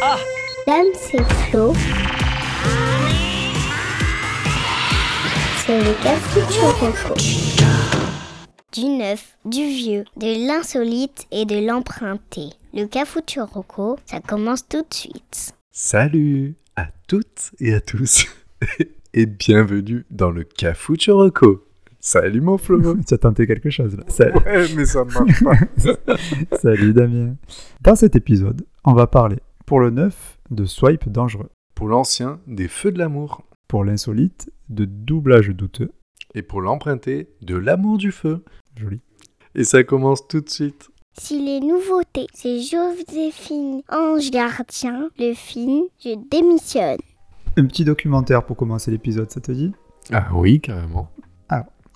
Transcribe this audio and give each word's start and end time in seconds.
Dame, 0.00 0.86
c'est 0.94 1.22
Flo. 1.22 1.72
C'est 5.64 5.78
le 5.78 6.02
café. 6.02 6.40
Du 8.72 8.84
neuf, 8.84 9.36
du 9.46 9.64
vieux, 9.64 10.04
de 10.18 10.46
l'insolite 10.46 11.26
et 11.30 11.46
de 11.46 11.66
l'emprunté. 11.66 12.50
Le 12.74 12.84
Cafuturoco, 12.86 13.96
ça 14.04 14.20
commence 14.20 14.68
tout 14.68 14.82
de 14.82 14.92
suite. 14.94 15.54
Salut 15.72 16.56
à 16.76 16.88
toutes 17.08 17.52
et 17.60 17.72
à 17.72 17.80
tous 17.80 18.26
et 19.14 19.26
bienvenue 19.26 20.04
dans 20.10 20.30
le 20.30 20.44
Cafuchoroco. 20.44 21.64
Salut 22.00 22.42
mon 22.42 22.58
Flo 22.58 22.96
Tu 23.06 23.14
as 23.14 23.18
tenté 23.18 23.46
quelque 23.46 23.70
chose 23.70 23.96
là. 23.96 24.04
Salut, 24.08 24.34
Ouais, 24.44 24.66
mais 24.76 24.84
ça 24.84 25.04
ne 25.04 25.10
marche 25.10 25.42
pas. 25.42 26.56
Salut 26.60 26.92
Damien. 26.92 27.34
Dans 27.80 27.96
cet 27.96 28.14
épisode, 28.14 28.62
on 28.84 28.92
va 28.92 29.06
parler 29.06 29.38
pour 29.66 29.80
le 29.80 29.90
neuf 29.90 30.38
de 30.50 30.64
swipe 30.64 31.08
dangereux, 31.10 31.50
Pour 31.74 31.88
l'ancien, 31.88 32.40
des 32.46 32.68
feux 32.68 32.92
de 32.92 32.98
l'amour. 32.98 33.42
pour 33.68 33.84
l'insolite 33.84 34.50
de 34.68 34.84
doublage 34.84 35.48
douteux. 35.50 35.92
Et 36.34 36.42
pour 36.42 36.60
l'emprunté, 36.60 37.28
de 37.42 37.56
l'amour 37.56 37.98
du 37.98 38.12
feu. 38.12 38.44
Joli. 38.76 39.00
Et 39.54 39.64
ça 39.64 39.82
commence 39.84 40.26
tout 40.28 40.40
de 40.40 40.48
suite. 40.48 40.88
Si 41.18 41.44
les 41.44 41.60
nouveautés, 41.60 42.26
c'est 42.34 42.60
Joséphine 42.60 43.82
Ange 43.90 44.30
Gardien, 44.30 45.08
le 45.18 45.34
film, 45.34 45.84
je 45.98 46.14
démissionne. 46.30 46.98
Un 47.56 47.64
petit 47.66 47.84
documentaire 47.84 48.44
pour 48.44 48.56
commencer 48.56 48.90
l'épisode, 48.90 49.30
ça 49.30 49.40
te 49.40 49.50
dit? 49.50 49.72
Ah 50.12 50.28
oui, 50.34 50.60
carrément. 50.60 51.10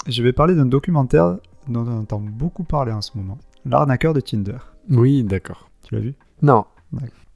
Je 0.07 0.23
vais 0.23 0.33
parler 0.33 0.55
d'un 0.55 0.65
documentaire 0.65 1.37
dont 1.69 1.87
on 1.87 1.99
entend 2.01 2.21
beaucoup 2.21 2.65
parler 2.65 2.91
en 2.93 3.03
ce 3.03 3.11
moment. 3.19 3.37
L'arnaqueur 3.67 4.15
de 4.15 4.21
Tinder. 4.21 4.57
Oui, 4.89 5.23
d'accord. 5.23 5.69
Tu 5.83 5.95
l'as 5.95 6.01
vu? 6.01 6.15
Non. 6.41 6.65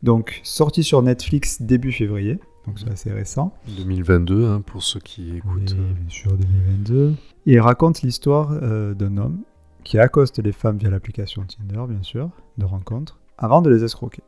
Donc, 0.04 0.40
sorti 0.44 0.84
sur 0.84 1.00
Netflix 1.02 1.62
début 1.62 1.90
février, 1.90 2.38
donc 2.66 2.78
c'est 2.78 2.90
assez 2.90 3.10
récent. 3.10 3.54
2022, 3.76 4.44
hein, 4.46 4.60
pour 4.60 4.82
ceux 4.82 5.00
qui 5.00 5.36
écoutent. 5.36 5.74
Oui, 5.76 5.78
euh, 5.80 5.92
bien 5.94 6.08
sûr, 6.10 6.30
2022. 6.36 7.14
Et 7.46 7.54
il 7.54 7.60
raconte 7.60 8.02
l'histoire 8.02 8.50
euh, 8.62 8.92
d'un 8.94 9.16
homme 9.16 9.38
qui 9.82 9.98
accoste 9.98 10.38
les 10.38 10.52
femmes 10.52 10.76
via 10.76 10.90
l'application 10.90 11.42
Tinder, 11.44 11.84
bien 11.88 12.02
sûr, 12.02 12.28
de 12.58 12.64
rencontre, 12.66 13.18
avant 13.38 13.62
de 13.62 13.70
les 13.70 13.82
escroquer. 13.82 14.22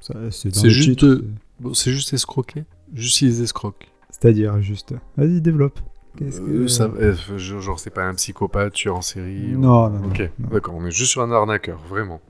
Ça, 0.00 0.12
C'est 0.30 0.50
dans 0.50 0.60
C'est 0.60 0.66
le 0.66 0.72
juste 0.72 1.04
de- 1.04 1.24
Bon, 1.58 1.72
c'est 1.72 1.90
juste 1.90 2.12
escroquer? 2.12 2.64
Juste 2.92 3.22
ils 3.22 3.40
escroquent. 3.42 3.88
c'est- 4.10 4.18
C'est-à-dire, 4.20 4.60
juste. 4.60 4.94
Vas-y, 5.16 5.40
développe. 5.40 5.80
Euh, 6.20 6.30
que- 6.30 6.66
ça, 6.68 6.84
euh, 6.84 7.14
genre, 7.38 7.80
c'est 7.80 7.90
pas 7.90 8.04
un 8.06 8.14
psychopathe 8.14 8.74
tueur 8.74 8.96
en 8.96 9.00
série 9.02 9.54
ou- 9.54 9.58
Non, 9.58 9.88
non, 9.88 10.00
non. 10.00 10.08
Ok, 10.08 10.30
d'accord, 10.38 10.74
on 10.76 10.84
est 10.84 10.90
juste 10.90 11.10
sur 11.12 11.22
un 11.22 11.32
arnaqueur, 11.32 11.80
vraiment. 11.88 12.20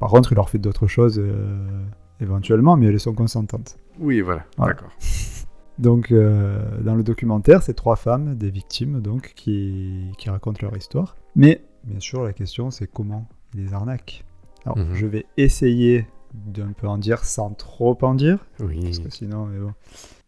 Par 0.00 0.08
contre, 0.08 0.32
il 0.32 0.34
leur 0.36 0.48
fait 0.50 0.58
d'autres 0.58 0.86
choses 0.86 1.18
euh, 1.18 1.84
éventuellement, 2.22 2.76
mais 2.76 2.86
elles 2.86 3.00
sont 3.00 3.12
consentantes. 3.14 3.76
Oui, 3.98 4.20
voilà, 4.20 4.44
Voilà. 4.56 4.74
d'accord. 4.74 4.90
Donc, 5.78 6.12
euh, 6.12 6.80
dans 6.82 6.94
le 6.94 7.02
documentaire, 7.02 7.62
c'est 7.62 7.74
trois 7.74 7.96
femmes, 7.96 8.34
des 8.36 8.50
victimes, 8.50 9.00
donc, 9.00 9.32
qui, 9.34 10.12
qui 10.18 10.30
racontent 10.30 10.58
leur 10.62 10.76
histoire. 10.76 11.16
Mais, 11.34 11.62
bien 11.84 11.98
sûr, 12.00 12.22
la 12.22 12.32
question, 12.32 12.70
c'est 12.70 12.86
comment 12.86 13.26
les 13.54 13.72
arnaquent. 13.74 14.24
Alors, 14.64 14.78
Mhm. 14.78 14.94
je 14.94 15.06
vais 15.06 15.26
essayer 15.36 16.06
d'un 16.34 16.72
peu 16.72 16.86
en 16.86 16.98
dire 16.98 17.24
sans 17.24 17.50
trop 17.50 17.98
en 18.02 18.14
dire, 18.14 18.46
Oui. 18.60 18.80
parce 18.82 18.98
que 19.00 19.10
sinon, 19.10 19.46
mais 19.46 19.58
bon. 19.58 19.72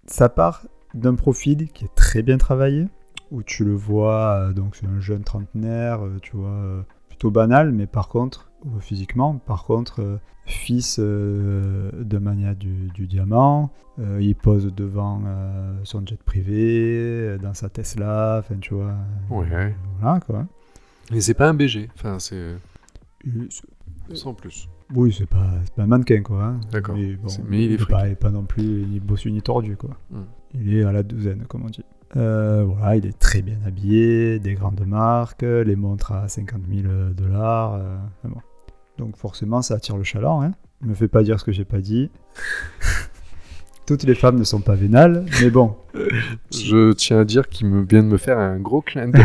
Ça 0.06 0.28
part 0.28 0.66
d'un 0.94 1.14
profil 1.14 1.68
qui 1.68 1.84
est 1.84 1.94
très 1.94 2.22
bien 2.22 2.36
travaillé, 2.38 2.86
où 3.30 3.42
tu 3.42 3.64
le 3.64 3.74
vois, 3.74 4.36
euh, 4.48 4.52
donc 4.52 4.76
c'est 4.76 4.86
un 4.86 5.00
jeune 5.00 5.24
trentenaire, 5.24 6.04
euh, 6.04 6.18
tu 6.22 6.36
vois, 6.36 6.84
plutôt 7.08 7.30
banal, 7.30 7.72
mais 7.72 7.86
par 7.86 8.08
contre, 8.08 8.50
physiquement, 8.80 9.36
par 9.38 9.64
contre, 9.64 10.00
euh, 10.00 10.16
fils 10.46 10.98
euh, 11.00 11.90
de 12.02 12.18
mania 12.18 12.54
du, 12.54 12.88
du 12.94 13.06
diamant, 13.06 13.70
euh, 13.98 14.18
il 14.20 14.34
pose 14.34 14.72
devant 14.74 15.22
euh, 15.26 15.74
son 15.84 16.04
jet 16.06 16.22
privé, 16.22 16.98
euh, 16.98 17.38
dans 17.38 17.54
sa 17.54 17.68
Tesla, 17.68 18.38
enfin 18.40 18.56
tu 18.60 18.74
vois, 18.74 18.94
euh, 19.30 19.34
Ouais. 19.40 19.74
voilà 20.00 20.20
quoi. 20.20 20.46
Mais 21.10 21.20
c'est 21.20 21.34
pas 21.34 21.48
un 21.48 21.54
BG, 21.54 21.88
enfin, 21.94 22.18
c'est 22.18 22.34
Euh, 23.26 23.48
sans 24.12 24.34
plus. 24.34 24.68
Oui, 24.94 25.14
c'est 25.16 25.26
pas, 25.28 25.48
un 25.78 25.86
mannequin 25.86 26.22
quoi. 26.22 26.44
hein. 26.44 26.60
D'accord. 26.70 26.94
Mais, 26.94 27.14
bon, 27.16 27.28
C'est- 27.28 27.42
mais 27.48 27.64
il 27.64 27.72
est 27.72 27.76
il 27.76 28.10
est 28.10 28.14
pas 28.16 28.30
non 28.30 28.44
plus 28.44 28.62
ni 28.86 29.00
bossu 29.00 29.32
ni 29.32 29.40
tordu 29.40 29.76
quoi. 29.78 29.96
Hmm. 30.10 30.24
Il 30.54 30.74
est 30.76 30.84
à 30.84 30.92
la 30.92 31.02
douzaine 31.02 31.44
comme 31.48 31.64
on 31.64 31.70
dit. 31.70 31.84
Euh, 32.16 32.64
voilà, 32.64 32.96
il 32.96 33.06
est 33.06 33.18
très 33.18 33.40
bien 33.42 33.58
habillé, 33.66 34.38
des 34.38 34.54
grandes 34.54 34.86
marques, 34.86 35.42
les 35.42 35.74
montres 35.74 36.12
à 36.12 36.28
50 36.28 36.62
000 36.70 36.86
dollars. 37.16 37.74
euh, 37.74 37.96
enfin 38.22 38.34
bon. 38.34 38.40
Donc 38.98 39.16
forcément, 39.16 39.62
ça 39.62 39.74
attire 39.74 39.96
le 39.96 40.04
chaland. 40.04 40.42
Hein. 40.42 40.52
Ne 40.82 40.90
me 40.90 40.94
fais 40.94 41.08
pas 41.08 41.22
dire 41.22 41.38
ce 41.40 41.44
que 41.44 41.52
j'ai 41.52 41.64
pas 41.64 41.80
dit. 41.80 42.10
Toutes 43.86 44.04
les 44.04 44.14
femmes 44.14 44.38
ne 44.38 44.44
sont 44.44 44.60
pas 44.60 44.74
vénales, 44.76 45.26
mais 45.42 45.50
bon. 45.50 45.76
Je 46.50 46.92
tiens 46.92 47.20
à 47.20 47.24
dire 47.24 47.48
qu'il 47.48 47.66
me 47.66 47.84
vient 47.84 48.02
de 48.02 48.08
me 48.08 48.16
faire 48.16 48.38
un 48.38 48.58
gros 48.58 48.80
clin 48.80 49.08
d'œil. 49.08 49.24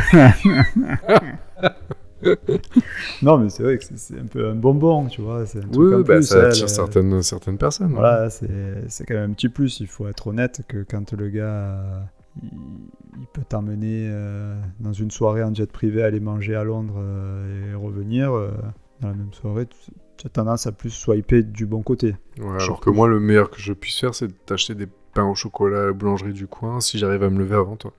Non, 3.22 3.38
mais 3.38 3.50
c'est 3.50 3.64
vrai 3.64 3.78
que 3.78 3.84
c'est- 3.96 4.20
un 4.20 4.26
peu 4.26 4.50
un 4.50 4.56
bonbon, 4.56 5.06
tu 5.08 5.22
vois. 5.22 5.46
C'est 5.46 5.60
un 5.60 5.68
truc 5.68 5.76
Oui, 5.78 5.94
en 5.94 6.00
bah, 6.02 6.16
plus, 6.16 6.24
ça 6.28 6.40
elle, 6.40 6.46
attire 6.48 6.66
euh, 6.66 6.68
certaines, 6.68 7.22
certaines 7.22 7.58
personnes. 7.58 7.94
Voilà, 7.94 8.30
c'est 8.30 8.50
c'est 8.90 9.06
quand 9.06 9.14
même 9.14 9.32
un 9.32 9.34
petit 9.34 9.48
plus. 9.50 9.80
Il 9.80 9.88
faut 9.88 10.06
être 10.08 10.28
honnête 10.28 10.62
que 10.68 10.84
quand 10.84 11.14
le 11.14 11.30
gars 11.30 12.10
il, 12.44 12.50
il 13.20 13.26
peut 13.34 13.44
t'emmener 13.48 14.08
euh, 14.10 14.60
dans 14.82 14.94
une 14.94 15.12
soirée 15.12 15.44
en 15.44 15.54
jet 15.54 15.72
privé, 15.72 16.04
aller 16.04 16.20
manger 16.20 16.56
à 16.56 16.64
Londres 16.66 16.96
euh, 16.98 17.72
et 17.72 17.76
revenir 17.76 18.34
euh, 18.34 18.52
dans 19.02 19.08
la 19.10 19.14
même 19.16 19.34
soirée, 19.34 19.68
tu, 20.18 20.28
as 20.28 20.30
tendance 20.30 20.68
à 20.68 20.72
plus 20.72 20.90
swiper 20.90 21.44
du 21.44 21.66
bon 21.66 21.82
côté. 21.82 22.16
Ouais, 22.40 22.62
alors 22.62 22.80
que 22.82 22.90
moi, 22.90 23.08
le 23.08 23.20
meilleur 23.20 23.50
que 23.50 23.60
je 23.62 23.74
puisse 23.74 24.00
faire, 24.00 24.14
c'est 24.14 24.30
d'acheter 24.48 24.76
des 24.76 24.88
pains 25.14 25.26
au 25.26 25.36
chocolat 25.36 25.84
à 25.84 25.86
la 25.88 25.94
boulangerie 25.94 26.34
du 26.34 26.48
coin 26.48 26.82
si 26.82 26.98
j'arrive 26.98 27.24
à 27.24 27.30
me 27.30 27.40
lever 27.40 27.56
avant 27.56 27.76
toi. 27.78 27.94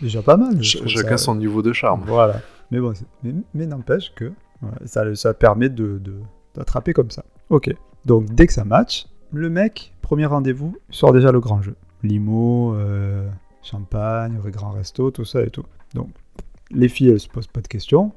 Déjà 0.00 0.22
pas 0.22 0.36
mal. 0.36 0.56
Ch- 0.64 0.86
chacun 0.86 1.16
ça. 1.16 1.24
son 1.24 1.34
niveau 1.34 1.62
de 1.62 1.72
charme. 1.72 2.04
Voilà. 2.06 2.40
Mais 2.70 2.80
bon, 2.80 2.92
mais, 3.22 3.34
mais 3.54 3.66
n'empêche 3.66 4.12
que 4.14 4.32
voilà, 4.60 4.78
ça, 4.86 5.14
ça 5.14 5.34
permet 5.34 5.68
de 5.68 5.98
de- 5.98 6.20
d'attraper 6.54 6.92
comme 6.92 7.10
ça. 7.10 7.24
Ok. 7.50 7.74
Donc 8.04 8.26
dès 8.34 8.46
que 8.46 8.52
ça 8.52 8.64
match, 8.64 9.06
le 9.32 9.50
mec, 9.50 9.94
premier 10.02 10.26
rendez-vous, 10.26 10.76
sort 10.90 11.12
déjà 11.12 11.32
le 11.32 11.40
grand 11.40 11.62
jeu. 11.62 11.76
Limo, 12.02 12.74
euh, 12.74 13.28
champagne, 13.62 14.38
grand 14.46 14.70
resto, 14.70 15.10
tout 15.10 15.24
ça 15.24 15.42
et 15.42 15.50
tout. 15.50 15.64
Donc 15.94 16.08
les 16.70 16.88
filles, 16.88 17.10
elles 17.10 17.20
se 17.20 17.28
posent 17.28 17.46
pas 17.46 17.60
de 17.60 17.68
questions. 17.68 18.12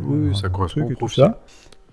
Oui, 0.00 0.34
ça 0.36 0.48
correspond 0.48 0.80
le 0.80 0.86
au 0.86 0.88
truc 0.88 0.90
et 0.90 0.94
tout 0.94 0.98
profil. 1.06 1.24
ça. 1.24 1.40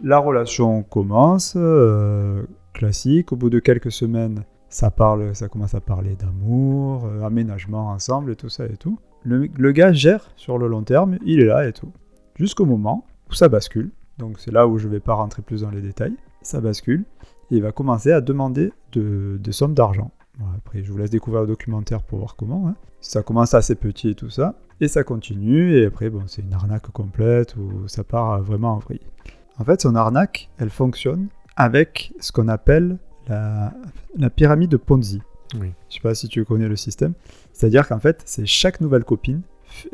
La 0.03 0.19
relation 0.19 0.83
commence, 0.83 1.53
euh, 1.57 2.43
classique. 2.73 3.31
Au 3.31 3.35
bout 3.35 3.49
de 3.49 3.59
quelques 3.59 3.91
semaines, 3.91 4.43
ça 4.69 4.91
parle, 4.91 5.33
ça 5.35 5.47
commence 5.47 5.73
à 5.73 5.81
parler 5.81 6.15
d'amour, 6.15 7.05
euh, 7.05 7.23
aménagement 7.23 7.87
ensemble 7.89 8.31
et 8.31 8.35
tout 8.35 8.49
ça 8.49 8.65
et 8.65 8.77
tout. 8.77 8.99
Le, 9.23 9.47
le 9.57 9.71
gars 9.71 9.91
gère 9.91 10.29
sur 10.35 10.57
le 10.57 10.67
long 10.67 10.83
terme, 10.83 11.17
il 11.25 11.39
est 11.41 11.45
là 11.45 11.67
et 11.67 11.73
tout. 11.73 11.91
Jusqu'au 12.35 12.65
moment 12.65 13.05
où 13.29 13.33
ça 13.33 13.49
bascule. 13.49 13.89
Donc 14.19 14.39
c'est 14.39 14.51
là 14.51 14.67
où 14.67 14.77
je 14.77 14.87
vais 14.87 14.99
pas 14.99 15.13
rentrer 15.15 15.41
plus 15.41 15.61
dans 15.61 15.69
les 15.71 15.81
détails. 15.81 16.15
Ça 16.41 16.61
bascule 16.61 17.03
et 17.51 17.55
il 17.57 17.63
va 17.63 17.71
commencer 17.71 18.11
à 18.11 18.21
demander 18.21 18.71
de- 18.93 19.37
des 19.39 19.51
sommes 19.51 19.73
d'argent. 19.73 20.11
Bon, 20.39 20.45
après, 20.55 20.83
je 20.83 20.91
vous 20.91 20.97
laisse 20.97 21.09
découvrir 21.09 21.41
le 21.41 21.47
documentaire 21.47 22.03
pour 22.03 22.19
voir 22.19 22.35
comment. 22.35 22.67
hein. 22.67 22.75
Ça 23.01 23.23
commence 23.23 23.53
assez 23.53 23.75
petit 23.75 24.09
et 24.09 24.15
tout 24.15 24.29
ça. 24.29 24.55
Et 24.81 24.87
ça 24.87 25.03
continue. 25.03 25.73
Et 25.75 25.85
après, 25.85 26.09
bon, 26.09 26.23
c'est 26.27 26.41
une 26.41 26.53
arnaque 26.53 26.87
complète 26.91 27.55
où 27.55 27.87
ça 27.87 28.03
part 28.03 28.41
vraiment 28.43 28.73
en 28.73 28.79
vrille. 28.79 29.01
En 29.59 29.63
fait, 29.63 29.81
son 29.81 29.95
arnaque, 29.95 30.49
elle 30.59 30.69
fonctionne 30.69 31.27
avec 31.55 32.13
ce 32.19 32.31
qu'on 32.31 32.47
appelle 32.47 32.97
la, 33.27 33.73
la 34.17 34.29
pyramide 34.29 34.69
de 34.69 34.77
Ponzi. 34.77 35.21
Oui. 35.59 35.71
Je 35.89 35.95
sais 35.95 36.01
pas 36.01 36.13
si 36.13 36.27
tu 36.27 36.43
connais 36.45 36.67
le 36.67 36.75
système. 36.75 37.13
C'est-à-dire 37.53 37.87
qu'en 37.87 37.99
fait, 37.99 38.21
c'est 38.25 38.45
chaque 38.45 38.81
nouvelle 38.81 39.03
copine 39.03 39.41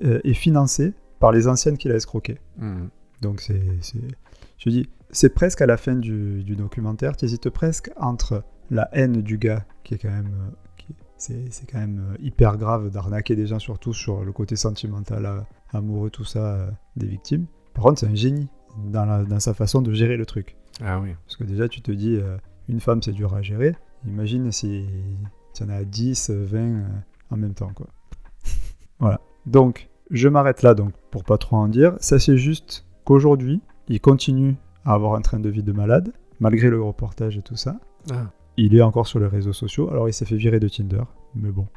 euh, 0.03 0.20
est 0.26 0.34
financée 0.34 0.94
par 1.20 1.32
les 1.32 1.48
anciennes 1.48 1.78
qu'il 1.78 1.92
a 1.92 1.96
escroquées. 1.96 2.40
Hmm. 2.58 2.88
Donc 3.22 3.40
c'est, 3.40 3.62
c'est- 3.82 3.98
je 4.58 4.70
dis, 4.70 4.90
c'est 5.12 5.30
presque 5.30 5.62
à 5.62 5.66
la 5.66 5.78
fin 5.78 5.96
du, 5.96 6.44
du 6.44 6.56
documentaire. 6.58 7.16
Tu 7.16 7.26
hésites 7.26 7.50
presque 7.50 7.92
entre 7.98 8.44
la 8.73 8.89
haine 8.91 9.22
du 9.22 9.37
gars, 9.37 9.66
qui 9.84 9.93
est 9.93 9.97
quand 9.97 10.09
même, 10.09 10.34
euh, 10.34 10.93
c'est, 11.17 11.49
quand 11.72 11.79
même 11.79 11.99
euh, 12.14 12.17
hyper 12.20 12.58
grave 12.58 12.90
d'arnaquer 12.90 13.35
des 13.35 13.47
gens, 13.47 13.59
surtout 13.59 13.93
sur 13.93 14.23
le 14.25 14.31
côté 14.31 14.55
sentimental, 14.55 15.25
euh, 15.25 15.40
amoureux, 15.72 16.09
tout 16.09 16.25
ça, 16.25 16.67
des 16.97 17.08
victimes. 17.08 17.46
Par 17.73 17.84
contre, 17.85 17.99
c'est 18.02 18.08
un 18.08 18.16
génie 18.16 18.47
dans, 18.85 19.05
la- 19.05 19.23
dans 19.23 19.40
sa 19.40 19.53
façon 19.53 19.81
de 19.81 19.93
gérer 19.93 20.17
le 20.17 20.25
truc. 20.25 20.55
Ah 20.84 20.99
oui. 20.99 21.16
Parce 21.25 21.37
que 21.37 21.43
déjà, 21.43 21.67
tu 21.70 21.81
te 21.81 21.91
dis, 21.91 22.16
euh, 22.16 22.37
une 22.67 22.79
femme, 22.79 23.02
c'est 23.02 23.11
dur 23.11 23.34
à 23.35 23.41
gérer. 23.41 23.75
Imagine 24.05 24.52
si 24.52 24.85
tu 25.53 25.64
en 25.64 25.69
as 25.69 25.84
10, 25.85 26.29
20 26.31 26.58
euh, 26.59 26.84
en 27.29 27.37
même 27.37 27.53
temps, 27.53 27.72
quoi. 27.73 27.87
voilà. 28.99 29.22
Donc, 29.46 29.90
je 30.11 30.28
m'arrête 30.28 30.61
là, 30.64 30.73
donc, 30.73 30.93
pour 31.11 31.23
pas 31.23 31.37
trop 31.37 31.58
en 31.58 31.67
dire. 31.67 31.96
Ça, 31.99 32.19
c'est 32.19 32.37
juste 32.37 32.85
qu'aujourd'hui, 33.05 33.61
il 33.87 34.02
continue 34.02 34.55
à 34.85 34.93
avoir 34.93 35.16
un 35.16 35.22
train 35.22 35.40
de 35.40 35.49
vie 35.49 35.64
de 35.64 35.72
malade, 35.72 36.11
malgré 36.40 36.69
le 36.69 36.81
reportage 36.81 37.37
et 37.37 37.41
tout 37.41 37.55
ça. 37.55 37.78
Ah. 38.11 38.31
Il 38.58 38.76
est 38.76 38.82
encore 38.82 39.08
sur 39.08 39.20
les 39.20 39.28
réseaux 39.28 39.53
sociaux. 39.53 39.90
Alors, 39.90 40.08
il 40.09 40.14
s'est 40.14 40.26
fait 40.26 40.35
virer 40.35 40.59
de 40.59 40.67
Tinder, 40.67 41.03
mais 41.35 41.50
bon. 41.50 41.67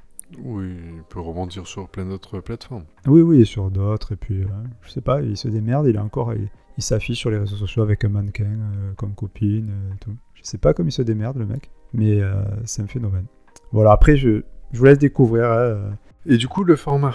Oui, 0.42 0.66
il 0.96 1.02
peut 1.08 1.20
rebondir 1.20 1.66
sur 1.66 1.88
plein 1.88 2.04
d'autres 2.04 2.40
plateformes. 2.40 2.84
Oui, 3.06 3.20
oui, 3.22 3.40
et 3.40 3.44
sur 3.44 3.70
d'autres, 3.70 4.12
et 4.12 4.16
puis, 4.16 4.42
euh, 4.42 4.46
je 4.82 4.90
sais 4.90 5.00
pas, 5.00 5.22
il 5.22 5.36
se 5.36 5.48
démerde, 5.48 5.86
il 5.86 5.96
est 5.96 6.00
encore, 6.00 6.34
il, 6.34 6.48
il 6.76 6.82
s'affiche 6.82 7.18
sur 7.18 7.30
les 7.30 7.38
réseaux 7.38 7.56
sociaux 7.56 7.82
avec 7.82 8.04
un 8.04 8.08
mannequin 8.08 8.44
euh, 8.44 8.92
comme 8.96 9.14
copine 9.14 9.70
euh, 9.70 9.94
et 9.94 9.98
tout. 9.98 10.16
Je 10.34 10.42
sais 10.42 10.58
pas 10.58 10.74
comment 10.74 10.88
il 10.88 10.92
se 10.92 11.02
démerde 11.02 11.38
le 11.38 11.46
mec, 11.46 11.70
mais 11.92 12.20
euh, 12.20 12.42
c'est 12.64 12.82
un 12.82 12.86
phénomène. 12.88 13.26
Voilà, 13.72 13.92
après 13.92 14.16
je, 14.16 14.42
je 14.72 14.78
vous 14.78 14.84
laisse 14.84 14.98
découvrir. 14.98 15.50
hein. 15.50 15.96
Et 16.26 16.36
du 16.36 16.48
coup, 16.48 16.64
le 16.64 16.74
format? 16.76 17.14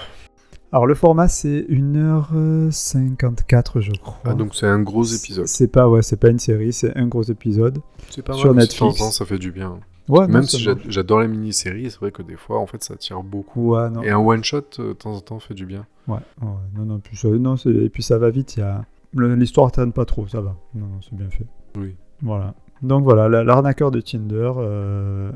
Alors 0.74 0.86
le 0.86 0.96
format 0.96 1.28
c'est 1.28 1.66
1h54 1.70 3.82
je 3.82 3.92
crois. 3.92 4.20
Ah, 4.26 4.34
donc 4.34 4.56
c'est 4.56 4.68
un 4.68 4.82
gros 4.82 5.04
épisode. 5.04 5.48
C'est 5.48 5.68
pas 5.68 5.90
ouais, 5.90 6.02
c'est 6.02 6.18
pas 6.18 6.30
une 6.30 6.40
série, 6.40 6.74
c'est 6.74 6.96
un 6.98 7.08
gros 7.08 7.24
épisode. 7.24 7.80
C'est 8.10 8.22
pas 8.22 8.34
sur 8.34 8.54
mal, 8.54 8.68
de 8.68 8.72
temps 8.72 8.86
en 8.86 8.90
Netflix. 8.90 9.00
temps, 9.00 9.12
ça 9.12 9.26
fait 9.26 9.38
du 9.38 9.52
bien. 9.52 9.80
Ouais, 10.08 10.28
Même 10.28 10.44
si 10.44 10.66
j'adore 10.90 11.22
les 11.22 11.28
mini-séries, 11.28 11.90
c'est 11.90 12.00
vrai 12.00 12.12
que 12.12 12.22
des 12.22 12.36
fois, 12.36 12.60
en 12.60 12.66
fait, 12.66 12.84
ça 12.84 12.98
tire 12.98 13.24
beaucoup. 13.24 13.76
Ouais, 13.76 13.90
non. 13.90 14.02
Et 14.02 14.10
un 14.10 14.18
one-shot, 14.18 14.64
euh, 14.80 14.88
de 14.90 14.94
temps 14.94 15.14
en 15.14 15.22
temps, 15.22 15.40
fait 15.40 15.54
du 15.54 15.66
bien. 15.66 15.86
Ouais, 16.08 16.18
ouais, 16.42 16.48
non, 16.76 16.86
non, 16.86 17.00
puis 17.00 17.16
ça, 17.16 17.30
non, 17.30 17.56
et 17.56 17.90
puis 17.90 18.04
ça 18.04 18.18
va 18.18 18.30
vite, 18.30 18.58
il 18.58 18.62
y 18.62 18.64
a... 18.64 18.84
l'histoire 19.14 19.72
traîne 19.72 19.94
pas 19.94 20.04
trop, 20.04 20.28
ça 20.28 20.42
va. 20.42 20.58
Non, 20.74 20.88
non, 20.88 21.00
c'est 21.02 21.16
bien 21.16 21.30
fait. 21.30 21.46
Oui. 21.78 21.96
Voilà. 22.22 22.56
Donc 22.82 23.04
voilà, 23.04 23.30
la- 23.30 23.44
l'arnaqueur 23.44 23.92
de 23.92 24.02
Tinder, 24.02 24.52
euh, 24.58 25.32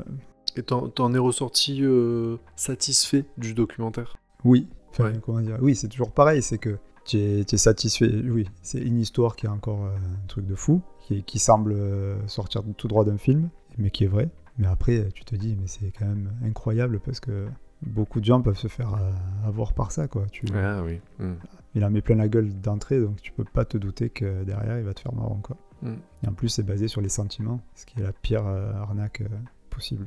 Et 0.56 0.62
t'en 0.62 0.88
t'en 0.88 1.14
es 1.14 1.18
ressorti 1.18 1.78
euh, 1.82 2.36
satisfait 2.56 3.24
du 3.38 3.54
documentaire? 3.54 4.16
Oui. 4.44 4.66
Enfin, 4.98 5.12
Ouais. 5.12 5.20
comment 5.24 5.40
dire 5.40 5.58
Oui, 5.60 5.74
c'est 5.74 5.88
toujours 5.88 6.10
pareil, 6.12 6.42
c'est 6.42 6.58
que 6.58 6.78
tu 7.04 7.18
es, 7.18 7.56
satisfait. 7.56 8.10
Oui, 8.24 8.48
c'est 8.62 8.80
une 8.80 8.98
histoire 8.98 9.36
qui 9.36 9.46
est 9.46 9.48
encore 9.50 9.84
euh, 9.84 9.94
un 9.96 10.26
truc 10.26 10.46
de 10.46 10.54
fou, 10.54 10.82
qui, 11.00 11.22
qui 11.22 11.38
semble 11.38 11.72
euh, 11.72 12.16
sortir 12.26 12.62
tout 12.76 12.88
droit 12.88 13.04
d'un 13.04 13.18
film, 13.18 13.48
mais 13.78 13.90
qui 13.90 14.04
est 14.04 14.08
vrai. 14.08 14.28
Mais 14.58 14.66
après, 14.66 15.08
tu 15.14 15.24
te 15.24 15.36
dis, 15.36 15.56
mais 15.60 15.66
c'est 15.66 15.92
quand 15.96 16.06
même 16.06 16.30
incroyable 16.44 16.98
parce 17.00 17.20
que 17.20 17.46
beaucoup 17.82 18.20
de 18.20 18.24
gens 18.24 18.40
peuvent 18.40 18.58
se 18.58 18.68
faire 18.68 18.94
euh, 18.94 19.46
avoir 19.48 19.74
par 19.74 19.92
ça, 19.92 20.08
quoi. 20.08 20.26
Tu, 20.32 20.46
Ah 20.54 20.82
oui. 20.84 21.00
Hmm. 21.18 21.34
Il 21.74 21.84
en 21.84 21.90
met 21.90 22.00
plein 22.00 22.16
la 22.16 22.28
gueule 22.28 22.48
d'entrée, 22.60 23.00
donc 23.00 23.20
tu 23.20 23.32
peux 23.32 23.44
pas 23.44 23.66
te 23.66 23.76
douter 23.76 24.08
que 24.08 24.44
derrière, 24.44 24.78
il 24.78 24.84
va 24.84 24.94
te 24.94 25.00
faire 25.00 25.14
marrant, 25.14 25.40
quoi. 25.42 25.58
Mm. 25.82 25.96
Et 26.24 26.28
en 26.28 26.32
plus, 26.32 26.48
c'est 26.48 26.62
basé 26.62 26.88
sur 26.88 27.02
les 27.02 27.10
sentiments, 27.10 27.60
ce 27.74 27.84
qui 27.84 28.00
est 28.00 28.02
la 28.02 28.14
pire 28.14 28.46
arnaque 28.46 29.22
possible. 29.68 30.06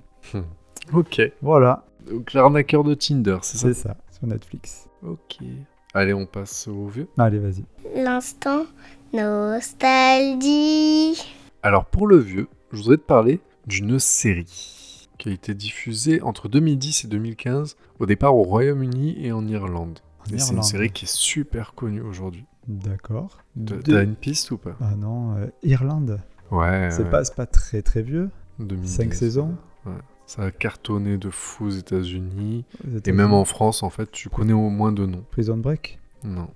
Ok. 0.93 1.21
Voilà, 1.43 1.85
Donc 2.09 2.33
l'arnaqueur 2.33 2.83
de 2.83 2.95
Tinder, 2.95 3.37
c'est 3.43 3.57
ça? 3.57 3.67
C'est 3.67 3.73
ça, 3.75 3.97
sur 4.19 4.27
Netflix. 4.27 4.87
Ok. 5.03 5.37
Allez, 5.93 6.13
on 6.13 6.25
passe 6.25 6.67
au 6.67 6.87
vieux. 6.87 7.07
Allez, 7.17 7.39
vas-y. 7.39 7.63
L'instant 7.95 8.65
nostalgie. 9.13 11.19
Alors 11.63 11.85
pour 11.85 12.07
le 12.07 12.17
vieux, 12.17 12.47
je 12.71 12.77
voudrais 12.77 12.97
te 12.97 13.01
parler 13.03 13.39
d'une 13.67 13.99
série 13.99 15.07
qui 15.17 15.29
a 15.29 15.31
été 15.33 15.53
diffusée 15.53 16.21
entre 16.21 16.47
2010 16.47 17.05
et 17.05 17.07
2015, 17.07 17.75
au 17.99 18.05
départ 18.05 18.35
au 18.35 18.43
Royaume-Uni 18.43 19.17
et 19.25 19.31
en 19.33 19.45
Irlande. 19.47 19.99
En 20.21 20.33
Et 20.33 20.39
c'est 20.39 20.53
une 20.53 20.63
série 20.63 20.91
qui 20.91 21.05
est 21.05 21.13
super 21.13 21.73
connue 21.73 22.01
aujourd'hui. 22.01 22.45
D'accord. 22.67 23.39
T'as 23.65 23.75
De- 23.75 23.81
t'as 23.81 24.03
une 24.03 24.15
piste 24.15 24.51
ou 24.51 24.57
pas? 24.57 24.77
Ah 24.79 24.95
non, 24.95 25.35
euh, 25.35 25.47
Irlande. 25.63 26.21
Ouais. 26.51 26.89
C'est 26.91 27.03
ouais, 27.03 27.09
pas, 27.09 27.23
c'est 27.25 27.35
pas 27.35 27.47
très 27.47 27.81
très 27.81 28.01
vieux. 28.01 28.29
2010, 28.59 28.95
5 28.95 29.13
saisons. 29.13 29.55
ouais. 29.85 29.91
Ça 30.29 30.43
a 30.43 30.51
cartonné 30.51 31.17
de 31.17 31.31
fou 31.31 31.65
aux 31.65 31.69
États-Unis. 31.71 32.63
Et 33.03 33.11
même 33.11 33.33
en 33.33 33.45
France, 33.45 33.81
en 33.81 33.89
fait, 33.89 34.11
tu 34.11 34.29
connais 34.29 34.53
au 34.53 34.69
moins 34.69 34.91
deux 34.91 35.07
noms. 35.07 35.23
Prison 35.31 35.57
Break. 35.57 35.97
Non. 36.23 36.47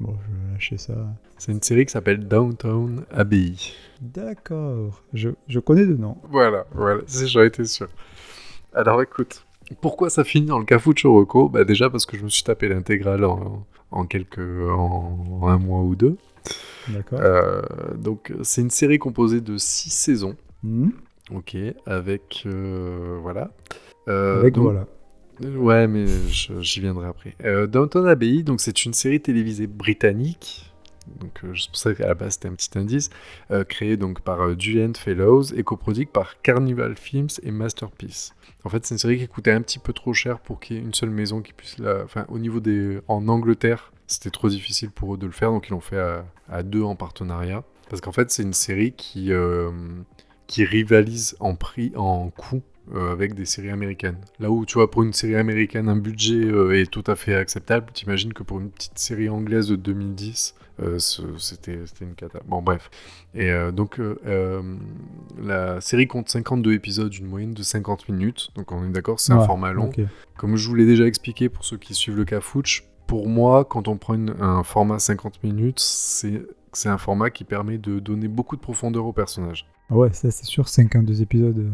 Bon, 0.00 0.16
je 0.24 0.46
vais 0.46 0.52
lâcher 0.54 0.78
ça. 0.78 0.94
C'est 1.36 1.52
une 1.52 1.60
série 1.60 1.84
qui 1.84 1.92
s'appelle 1.92 2.26
Downtown 2.26 3.04
Abbey. 3.10 3.52
D'accord. 4.00 5.02
Je, 5.12 5.28
je 5.46 5.58
connais 5.58 5.84
de 5.84 5.94
nom. 5.94 6.16
Voilà, 6.30 6.64
voilà, 6.72 7.02
c'est- 7.06 7.26
j'en 7.26 7.42
étais 7.42 7.66
sûr. 7.66 7.88
Alors 8.72 9.02
écoute, 9.02 9.44
pourquoi 9.82 10.08
ça 10.08 10.24
finit 10.24 10.46
dans 10.46 10.58
le 10.58 10.64
Cafucho 10.64 11.12
Rocco 11.12 11.50
Bah 11.50 11.64
déjà 11.64 11.90
parce 11.90 12.06
que 12.06 12.16
je 12.16 12.24
me 12.24 12.30
suis 12.30 12.44
tapé 12.44 12.68
l'intégrale 12.68 13.24
en, 13.24 13.66
en 13.90 14.06
quelques 14.06 14.38
en, 14.38 15.18
en 15.42 15.48
un 15.48 15.58
mois 15.58 15.82
ou 15.82 15.94
deux. 15.96 16.16
D'accord. 16.88 17.18
Euh, 17.20 17.60
donc 17.94 18.32
c'est 18.42 18.62
une 18.62 18.70
série 18.70 18.98
composée 18.98 19.42
de 19.42 19.58
six 19.58 19.90
saisons, 19.90 20.34
Hmm. 20.64 20.88
Ok, 21.32 21.56
avec 21.86 22.42
euh, 22.46 23.18
voilà. 23.22 23.50
Euh, 24.08 24.40
Avec 24.40 24.54
donc- 24.54 24.64
voilà. 24.64 24.86
Ouais, 25.56 25.86
mais 25.86 26.06
j'y 26.60 26.80
viendrai 26.80 27.06
après. 27.06 27.36
Euh, 27.44 27.66
Downton 27.68 28.06
Abbey, 28.08 28.42
donc 28.42 28.60
c'est 28.60 28.84
une 28.84 28.92
série 28.94 29.20
télévisée 29.20 29.66
britannique. 29.68 30.64
Donc 31.20 31.40
c'est 31.56 31.68
pour 31.68 31.76
ça 31.76 31.94
qu'à 31.94 32.06
la 32.08 32.14
base 32.14 32.34
c'était 32.34 32.48
un 32.48 32.54
petit 32.54 32.76
indice, 32.76 33.08
créée 33.68 33.96
donc 33.96 34.20
par 34.20 34.58
Julian 34.60 34.92
Fellows 34.94 35.44
et 35.54 35.62
coproduite 35.62 36.10
par 36.10 36.42
Carnival 36.42 36.96
Films 36.96 37.28
et 37.42 37.50
Masterpiece. 37.50 38.34
En 38.64 38.68
fait, 38.68 38.84
c'est 38.84 38.94
une 38.94 38.98
série 38.98 39.16
qui 39.18 39.26
coûtait 39.28 39.52
un 39.52 39.62
petit 39.62 39.78
peu 39.78 39.94
trop 39.94 40.12
cher 40.12 40.38
pour 40.40 40.60
qu'il 40.60 40.76
y 40.76 40.78
ait 40.80 40.82
une 40.82 40.92
seule 40.92 41.08
maison 41.10 41.40
qui 41.40 41.52
puisse 41.54 41.78
la. 41.78 42.02
Enfin, 42.04 42.26
au 42.28 42.38
niveau 42.38 42.60
des. 42.60 42.98
En 43.08 43.26
Angleterre, 43.28 43.92
c'était 44.06 44.28
trop 44.30 44.48
difficile 44.50 44.90
pour 44.90 45.14
eux 45.14 45.18
de 45.18 45.24
le 45.24 45.32
faire, 45.32 45.50
donc 45.50 45.68
ils 45.68 45.70
l'ont 45.70 45.80
fait 45.80 45.98
à, 45.98 46.26
à 46.50 46.62
deux 46.62 46.82
en 46.82 46.94
partenariat. 46.96 47.62
Parce 47.88 48.02
qu'en 48.02 48.12
fait, 48.12 48.30
c'est 48.30 48.42
une 48.42 48.52
série 48.52 48.92
qui, 48.92 49.32
qui 50.48 50.64
rivalise 50.64 51.36
en 51.38 51.54
prix, 51.54 51.92
en 51.94 52.30
coût 52.30 52.62
euh, 52.94 53.12
avec 53.12 53.34
des 53.34 53.44
séries 53.44 53.70
américaines. 53.70 54.16
Là 54.40 54.50
où, 54.50 54.64
tu 54.66 54.74
vois, 54.74 54.90
pour 54.90 55.02
une 55.04 55.12
série 55.12 55.36
américaine, 55.36 55.88
un 55.90 55.96
budget 55.96 56.42
euh, 56.46 56.72
est 56.80 56.90
tout 56.90 57.04
à 57.06 57.14
fait 57.16 57.34
acceptable, 57.34 57.92
t'imagines 57.92 58.32
que 58.32 58.42
pour 58.42 58.58
une 58.58 58.70
petite 58.70 58.98
série 58.98 59.28
anglaise 59.28 59.68
de 59.68 59.76
2010, 59.76 60.54
euh, 60.80 60.98
c'était 60.98 61.78
une 62.00 62.14
cata. 62.14 62.40
Bon, 62.46 62.62
bref. 62.62 62.88
Et 63.34 63.50
euh, 63.50 63.70
donc, 63.72 64.00
la 65.42 65.80
série 65.80 66.06
compte 66.06 66.28
52 66.28 66.72
épisodes, 66.72 67.14
une 67.14 67.26
moyenne 67.26 67.52
de 67.52 67.62
50 67.62 68.08
minutes. 68.08 68.48
Donc, 68.54 68.72
on 68.72 68.84
est 68.84 68.92
d'accord, 68.92 69.20
c'est 69.20 69.32
un 69.32 69.40
format 69.46 69.72
long. 69.72 69.88
Comme 70.36 70.56
je 70.56 70.68
vous 70.68 70.74
l'ai 70.74 70.86
déjà 70.86 71.04
expliqué 71.06 71.48
pour 71.48 71.64
ceux 71.64 71.76
qui 71.76 71.94
suivent 71.94 72.16
le 72.16 72.24
Cafouche, 72.24 72.84
pour 73.06 73.28
moi, 73.28 73.64
quand 73.64 73.88
on 73.88 73.96
prend 73.96 74.14
une- 74.14 74.34
un 74.40 74.62
format 74.62 74.98
50 74.98 75.42
minutes, 75.42 75.80
c'est 75.80 76.42
c'est 76.72 76.88
un 76.88 76.98
format 76.98 77.30
qui 77.30 77.44
permet 77.44 77.78
de 77.78 77.98
donner 77.98 78.28
beaucoup 78.28 78.56
de 78.56 78.60
profondeur 78.60 79.06
au 79.06 79.12
personnage. 79.12 79.66
Ah 79.90 79.96
ouais, 79.96 80.12
ça 80.12 80.30
c'est 80.30 80.44
sûr, 80.44 80.68
52 80.68 81.22
épisodes. 81.22 81.58
euh, 81.58 81.70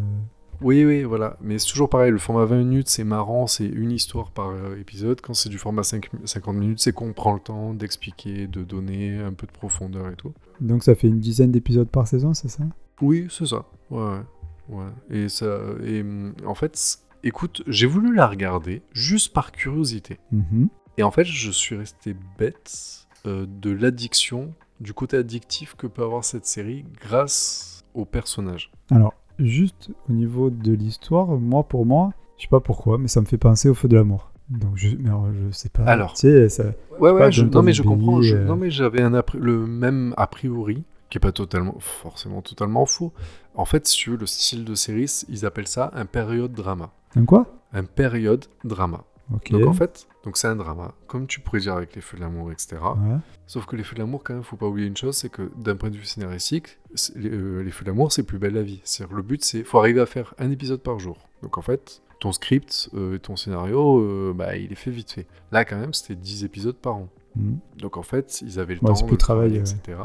Oui, 0.60 0.84
oui, 0.84 1.02
voilà. 1.02 1.36
Mais 1.40 1.58
c'est 1.58 1.66
toujours 1.68 1.88
pareil, 1.88 2.10
le 2.12 2.18
format 2.18 2.44
20 2.44 2.58
minutes, 2.58 2.88
c'est 2.88 3.04
marrant, 3.04 3.46
c'est 3.46 3.66
une 3.66 3.90
histoire 3.90 4.30
par 4.30 4.50
euh, 4.50 4.78
épisode. 4.80 5.20
Quand 5.20 5.34
c'est 5.34 5.48
du 5.48 5.58
format 5.58 5.82
5 5.82 6.08
50 6.24 6.54
minutes, 6.56 6.80
c'est 6.80 6.92
qu'on 6.92 7.12
prend 7.12 7.34
le 7.34 7.40
temps 7.40 7.74
d'expliquer, 7.74 8.46
de 8.46 8.62
donner 8.62 9.18
un 9.18 9.32
peu 9.32 9.46
de 9.46 9.52
profondeur 9.52 10.08
et 10.10 10.14
tout. 10.16 10.32
Donc 10.60 10.84
ça 10.84 10.94
fait 10.94 11.08
une 11.08 11.18
dizaine 11.20 11.50
d'épisodes 11.50 11.88
par 11.88 12.06
saison, 12.06 12.34
c'est 12.34 12.48
ça? 12.48 12.62
Oui, 13.00 13.26
c'est 13.30 13.46
ça. 13.46 13.64
Ouais, 13.90 14.20
ouais. 14.68 14.84
Et 15.10 15.28
ça, 15.28 15.58
et 15.84 16.00
hum, 16.02 16.34
en 16.46 16.54
fait, 16.54 16.98
écoute, 17.24 17.62
j'ai 17.66 17.86
voulu 17.86 18.14
la 18.14 18.28
regarder 18.28 18.82
juste 18.92 19.32
par 19.32 19.50
curiosité. 19.50 20.18
Mhm. 20.30 20.68
Et 20.96 21.02
en 21.02 21.10
fait, 21.10 21.24
je 21.24 21.50
suis 21.50 21.74
resté 21.74 22.14
bête 22.38 23.06
euh, 23.26 23.46
de 23.48 23.70
l'addiction, 23.70 24.54
du 24.80 24.92
côté 24.94 25.16
addictif 25.16 25.74
que 25.76 25.86
peut 25.86 26.02
avoir 26.02 26.24
cette 26.24 26.46
série 26.46 26.84
grâce 27.00 27.84
au 27.94 28.04
personnage. 28.04 28.70
Alors, 28.90 29.14
juste 29.38 29.90
au 30.08 30.12
niveau 30.12 30.50
de 30.50 30.72
l'histoire, 30.72 31.26
moi 31.28 31.62
pour 31.64 31.86
moi, 31.86 32.12
je 32.36 32.42
sais 32.42 32.48
pas 32.48 32.60
pourquoi, 32.60 32.98
mais 32.98 33.08
ça 33.08 33.20
me 33.20 33.26
fait 33.26 33.38
penser 33.38 33.68
au 33.68 33.74
feu 33.74 33.88
de 33.88 33.96
l'amour. 33.96 34.30
Donc 34.50 34.72
je, 34.74 34.90
mais 34.98 35.08
alors, 35.08 35.28
je 35.32 35.50
sais 35.52 35.68
pas. 35.70 35.84
Alors. 35.84 36.12
tu 36.14 36.20
sais, 36.22 36.48
ça, 36.48 36.64
Ouais, 37.00 37.10
ouais, 37.10 37.32
je- 37.32 37.44
non, 37.44 37.62
mais 37.62 37.72
je 37.72 37.82
comprends. 37.82 38.20
je- 38.20 38.34
euh. 38.36 38.44
Non, 38.44 38.56
mais 38.56 38.70
j'avais 38.70 39.00
un 39.00 39.14
le 39.38 39.66
même 39.66 40.12
a 40.18 40.26
priori, 40.26 40.82
qui 41.08 41.18
est 41.18 41.20
pas 41.20 41.32
totalement, 41.32 41.76
forcément 41.78 42.42
totalement 42.42 42.84
faux. 42.84 43.12
En 43.54 43.64
fait, 43.64 43.86
veux, 44.10 44.16
le 44.16 44.26
style 44.26 44.64
de 44.64 44.74
série, 44.74 45.06
ils 45.28 45.46
appellent 45.46 45.68
ça 45.68 45.90
un 45.94 46.04
période 46.06 46.52
drama. 46.52 46.90
un 47.16 47.24
quoi? 47.24 47.46
Un 47.72 47.84
période 47.84 48.44
drama. 48.64 49.04
Donc 49.30 49.66
en 49.66 49.72
fait, 49.72 50.06
donc 50.24 50.36
c'est 50.36 50.48
un 50.48 50.56
drama, 50.56 50.92
comme 51.06 51.26
tu 51.26 51.40
pourrais 51.40 51.60
dire 51.60 51.74
avec 51.74 51.94
les 51.94 52.00
feux 52.02 52.16
de 52.18 52.22
l'amour, 52.22 52.52
etc. 52.52 52.76
Ouais. 52.82 53.16
Sauf 53.46 53.64
que 53.66 53.74
les 53.76 53.82
feux 53.82 53.94
de 53.94 54.00
l'amour, 54.00 54.22
quand 54.22 54.34
même, 54.34 54.42
faut 54.42 54.56
pas 54.56 54.66
oublier 54.66 54.86
une 54.86 54.96
chose, 54.96 55.16
c'est 55.16 55.30
que 55.30 55.50
d'un 55.56 55.76
point 55.76 55.90
de 55.90 55.96
vue 55.96 56.04
scénaristique, 56.04 56.78
c'est- 56.94 57.16
les, 57.16 57.30
euh, 57.30 57.60
les 57.62 57.70
feux 57.70 57.84
de 57.84 57.90
l'amour, 57.90 58.12
c'est 58.12 58.22
plus 58.22 58.38
belle 58.38 58.54
la 58.54 58.62
vie. 58.62 58.80
C'est-à-dire, 58.84 59.16
le 59.16 59.22
but, 59.22 59.42
c'est 59.44 59.64
faut 59.64 59.78
arriver 59.78 60.00
à 60.00 60.06
faire 60.06 60.34
un 60.38 60.50
épisode 60.50 60.80
par 60.80 60.98
jour. 60.98 61.16
Donc 61.42 61.56
en 61.58 61.62
fait, 61.62 62.02
ton 62.20 62.32
script 62.32 62.90
euh, 62.94 63.16
et 63.16 63.18
ton 63.18 63.36
scénario, 63.36 63.98
euh, 64.00 64.32
bah, 64.36 64.56
il 64.56 64.70
est 64.72 64.76
fait 64.76 64.90
vite 64.90 65.10
fait. 65.12 65.26
Là, 65.52 65.64
quand 65.64 65.78
même, 65.78 65.94
c'était 65.94 66.14
10 66.16 66.44
épisodes 66.44 66.76
par 66.76 66.96
an. 66.96 67.08
Mhm. 67.36 67.58
Donc 67.78 67.96
en 67.96 68.02
fait, 68.02 68.40
ils 68.42 68.58
avaient 68.60 68.74
le 68.74 68.80
Ouais, 68.82 68.88
temps 68.88 68.94
c'est 68.94 69.04
de 69.04 69.08
plus 69.08 69.16
travail, 69.18 69.50
travailler, 69.52 69.74
etc. 69.78 69.98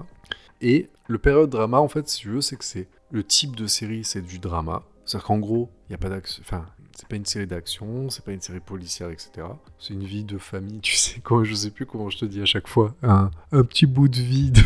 Et 0.61 0.89
le 1.07 1.17
période 1.17 1.49
drama, 1.49 1.79
en 1.79 1.87
fait, 1.87 2.07
si 2.09 2.19
tu 2.21 2.29
veux, 2.29 2.41
c'est 2.41 2.55
que 2.57 2.65
c'est 2.65 2.87
le 3.11 3.23
type 3.23 3.55
de 3.55 3.67
série, 3.67 4.03
c'est 4.03 4.21
du 4.21 4.39
drama. 4.39 4.83
C'est-à-dire 5.05 5.27
qu'en 5.27 5.39
gros, 5.39 5.69
il 5.87 5.91
n'y 5.91 5.95
a 5.95 5.97
pas 5.97 6.09
d'action. 6.09 6.41
Enfin, 6.45 6.65
c'est 6.99 7.07
pas 7.07 7.15
une 7.15 7.25
série 7.25 7.47
d'action, 7.47 8.09
c'est 8.09 8.25
pas 8.25 8.33
une 8.33 8.41
série 8.41 8.59
policière, 8.59 9.09
etc. 9.09 9.47
C'est 9.77 9.93
une 9.93 10.03
vie 10.03 10.25
de 10.25 10.37
famille, 10.37 10.79
tu 10.81 10.95
sais 10.97 11.21
quoi, 11.21 11.45
je 11.45 11.55
sais 11.55 11.69
plus 11.71 11.85
comment 11.85 12.09
je 12.09 12.17
te 12.17 12.25
dis 12.25 12.41
à 12.41 12.45
chaque 12.45 12.67
fois, 12.67 12.93
un, 13.03 13.31
un 13.53 13.63
petit 13.63 13.85
bout 13.85 14.09
de 14.09 14.17
vie 14.17 14.51
de, 14.51 14.61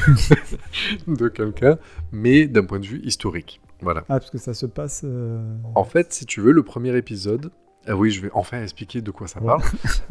de 1.15 1.27
quelqu'un, 1.27 1.77
mais 2.11 2.47
d'un 2.47 2.65
point 2.65 2.79
de 2.79 2.87
vue 2.87 3.01
historique. 3.03 3.61
Voilà. 3.81 4.01
Ah, 4.09 4.19
parce 4.19 4.31
que 4.31 4.37
ça 4.39 4.53
se 4.55 4.65
passe. 4.65 5.01
euh, 5.03 5.55
En 5.75 5.83
fait, 5.83 6.11
si 6.13 6.25
tu 6.25 6.41
veux, 6.41 6.53
le 6.53 6.63
premier 6.63 6.95
épisode. 6.97 7.51
Ah 7.85 7.95
oui, 7.97 8.09
je 8.11 8.21
vais 8.21 8.29
enfin 8.33 8.63
expliquer 8.63 9.01
de 9.01 9.11
quoi 9.11 9.27
ça 9.27 9.39
Ouais. 9.41 9.45
parle. 9.47 9.61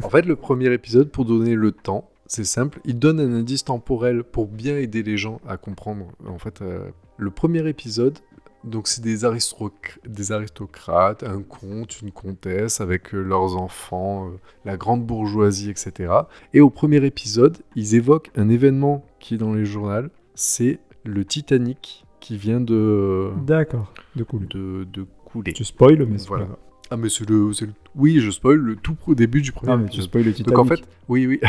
en 0.03 0.09
fait, 0.09 0.25
le 0.25 0.35
premier 0.35 0.71
épisode, 0.71 1.09
pour 1.09 1.25
donner 1.25 1.55
le 1.55 1.71
temps, 1.71 2.09
c'est 2.27 2.45
simple, 2.45 2.79
il 2.85 2.99
donne 2.99 3.19
un 3.19 3.33
indice 3.33 3.65
temporel 3.65 4.23
pour 4.23 4.47
bien 4.47 4.77
aider 4.77 5.03
les 5.03 5.17
gens 5.17 5.41
à 5.47 5.57
comprendre. 5.57 6.07
En 6.25 6.37
fait, 6.37 6.61
euh, 6.61 6.89
le 7.17 7.31
premier 7.31 7.67
épisode, 7.67 8.17
donc 8.63 8.87
c'est 8.87 9.01
des, 9.01 9.23
aristoc- 9.25 9.97
des 10.07 10.31
aristocrates, 10.31 11.23
un 11.23 11.41
comte, 11.41 12.01
une 12.01 12.11
comtesse 12.11 12.81
avec 12.81 13.13
euh, 13.13 13.21
leurs 13.21 13.55
enfants, 13.57 14.27
euh, 14.27 14.31
la 14.65 14.77
grande 14.77 15.05
bourgeoisie, 15.05 15.69
etc. 15.69 16.13
Et 16.53 16.61
au 16.61 16.69
premier 16.69 17.03
épisode, 17.05 17.57
ils 17.75 17.95
évoquent 17.95 18.31
un 18.35 18.49
événement 18.49 19.05
qui 19.19 19.35
est 19.35 19.37
dans 19.37 19.53
les 19.53 19.65
journaux, 19.65 20.07
c'est 20.35 20.79
le 21.03 21.25
Titanic 21.25 22.05
qui 22.19 22.37
vient 22.37 22.61
de, 22.61 23.31
D'accord, 23.45 23.93
de 24.15 24.23
cool. 24.23 24.47
de, 24.47 24.87
de 24.91 25.05
couler. 25.25 25.51
Tu 25.53 25.65
spoil, 25.65 26.05
mais 26.05 26.17
c'est 26.17 26.27
Voilà. 26.29 26.45
pas. 26.45 26.59
Ah, 26.91 26.97
mais 26.97 27.09
c'est 27.09 27.27
le, 27.27 27.47
le- 27.49 27.73
Oui, 27.95 28.19
je 28.19 28.29
spoil 28.31 28.57
le 28.57 28.75
tout 28.75 28.95
au 29.07 29.15
début 29.15 29.41
du 29.41 29.51
premier 29.51 29.71
Ah, 29.73 29.77
mais 29.77 29.83
tu 29.85 29.95
épisode. 29.95 30.05
spoil 30.05 30.23
le 30.25 30.33
Titanic. 30.33 30.55
Donc 30.55 30.65
en 30.65 30.67
fait, 30.69 30.81
oui, 31.09 31.27
oui. 31.27 31.39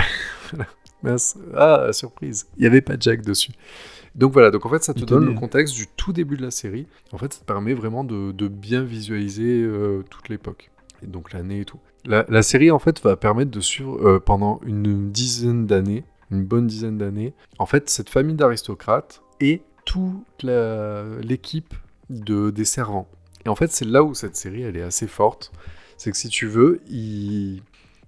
Mince. 1.05 1.37
Ah, 1.55 1.93
surprise. 1.93 2.47
Il 2.57 2.63
n'y 2.63 2.67
avait 2.67 2.81
pas 2.81 2.95
Jack 2.99 3.23
dessus. 3.23 3.53
Donc 4.15 4.33
voilà, 4.33 4.51
donc 4.51 4.65
en 4.65 4.71
fait, 4.71 4.83
ça 4.83 4.95
te 4.95 5.05
donne 5.05 5.27
le 5.27 5.35
contexte 5.35 5.75
du 5.75 5.87
tout 5.87 6.13
début 6.13 6.37
de 6.37 6.43
la 6.43 6.51
série. 6.51 6.87
En 7.13 7.19
fait, 7.19 7.33
ça 7.33 7.41
te 7.41 7.45
permet 7.45 7.75
vraiment 7.75 8.05
de, 8.05 8.33
de 8.33 8.49
bien 8.49 8.83
visualiser 8.83 9.63
euh, 9.63 10.05
toute 10.09 10.29
l'époque. 10.29 10.71
Et 11.03 11.07
donc 11.07 11.33
l'année 11.33 11.61
et 11.61 11.65
tout. 11.65 11.81
La, 12.05 12.25
la 12.29 12.43
série, 12.43 12.71
en 12.71 12.79
fait, 12.79 13.03
va 13.03 13.17
permettre 13.17 13.51
de 13.51 13.61
suivre 13.61 13.99
euh, 14.07 14.21
pendant 14.21 14.61
une 14.65 15.11
dizaine 15.11 15.67
d'années, 15.67 16.05
une 16.31 16.45
bonne 16.45 16.67
dizaine 16.67 16.97
d'années, 16.97 17.35
en 17.59 17.67
fait, 17.67 17.91
cette 17.91 18.09
famille 18.09 18.37
d'aristocrates 18.37 19.23
et 19.41 19.63
toute 19.85 20.43
l'équipe 20.43 21.75
de, 22.09 22.51
des 22.51 22.65
servants. 22.65 23.09
Et 23.45 23.49
en 23.49 23.57
fait, 23.57 23.71
c'est 23.71 23.85
là 23.85 24.03
où 24.03 24.15
cette 24.15 24.37
série, 24.37 24.63
elle 24.63 24.77
est 24.77 24.83
assez 24.83 25.07
forte. 25.07 25.53
C'est 25.97 26.11
que 26.11 26.17
si 26.17 26.29
tu 26.29 26.47
veux, 26.47 26.81
il, 26.89 27.63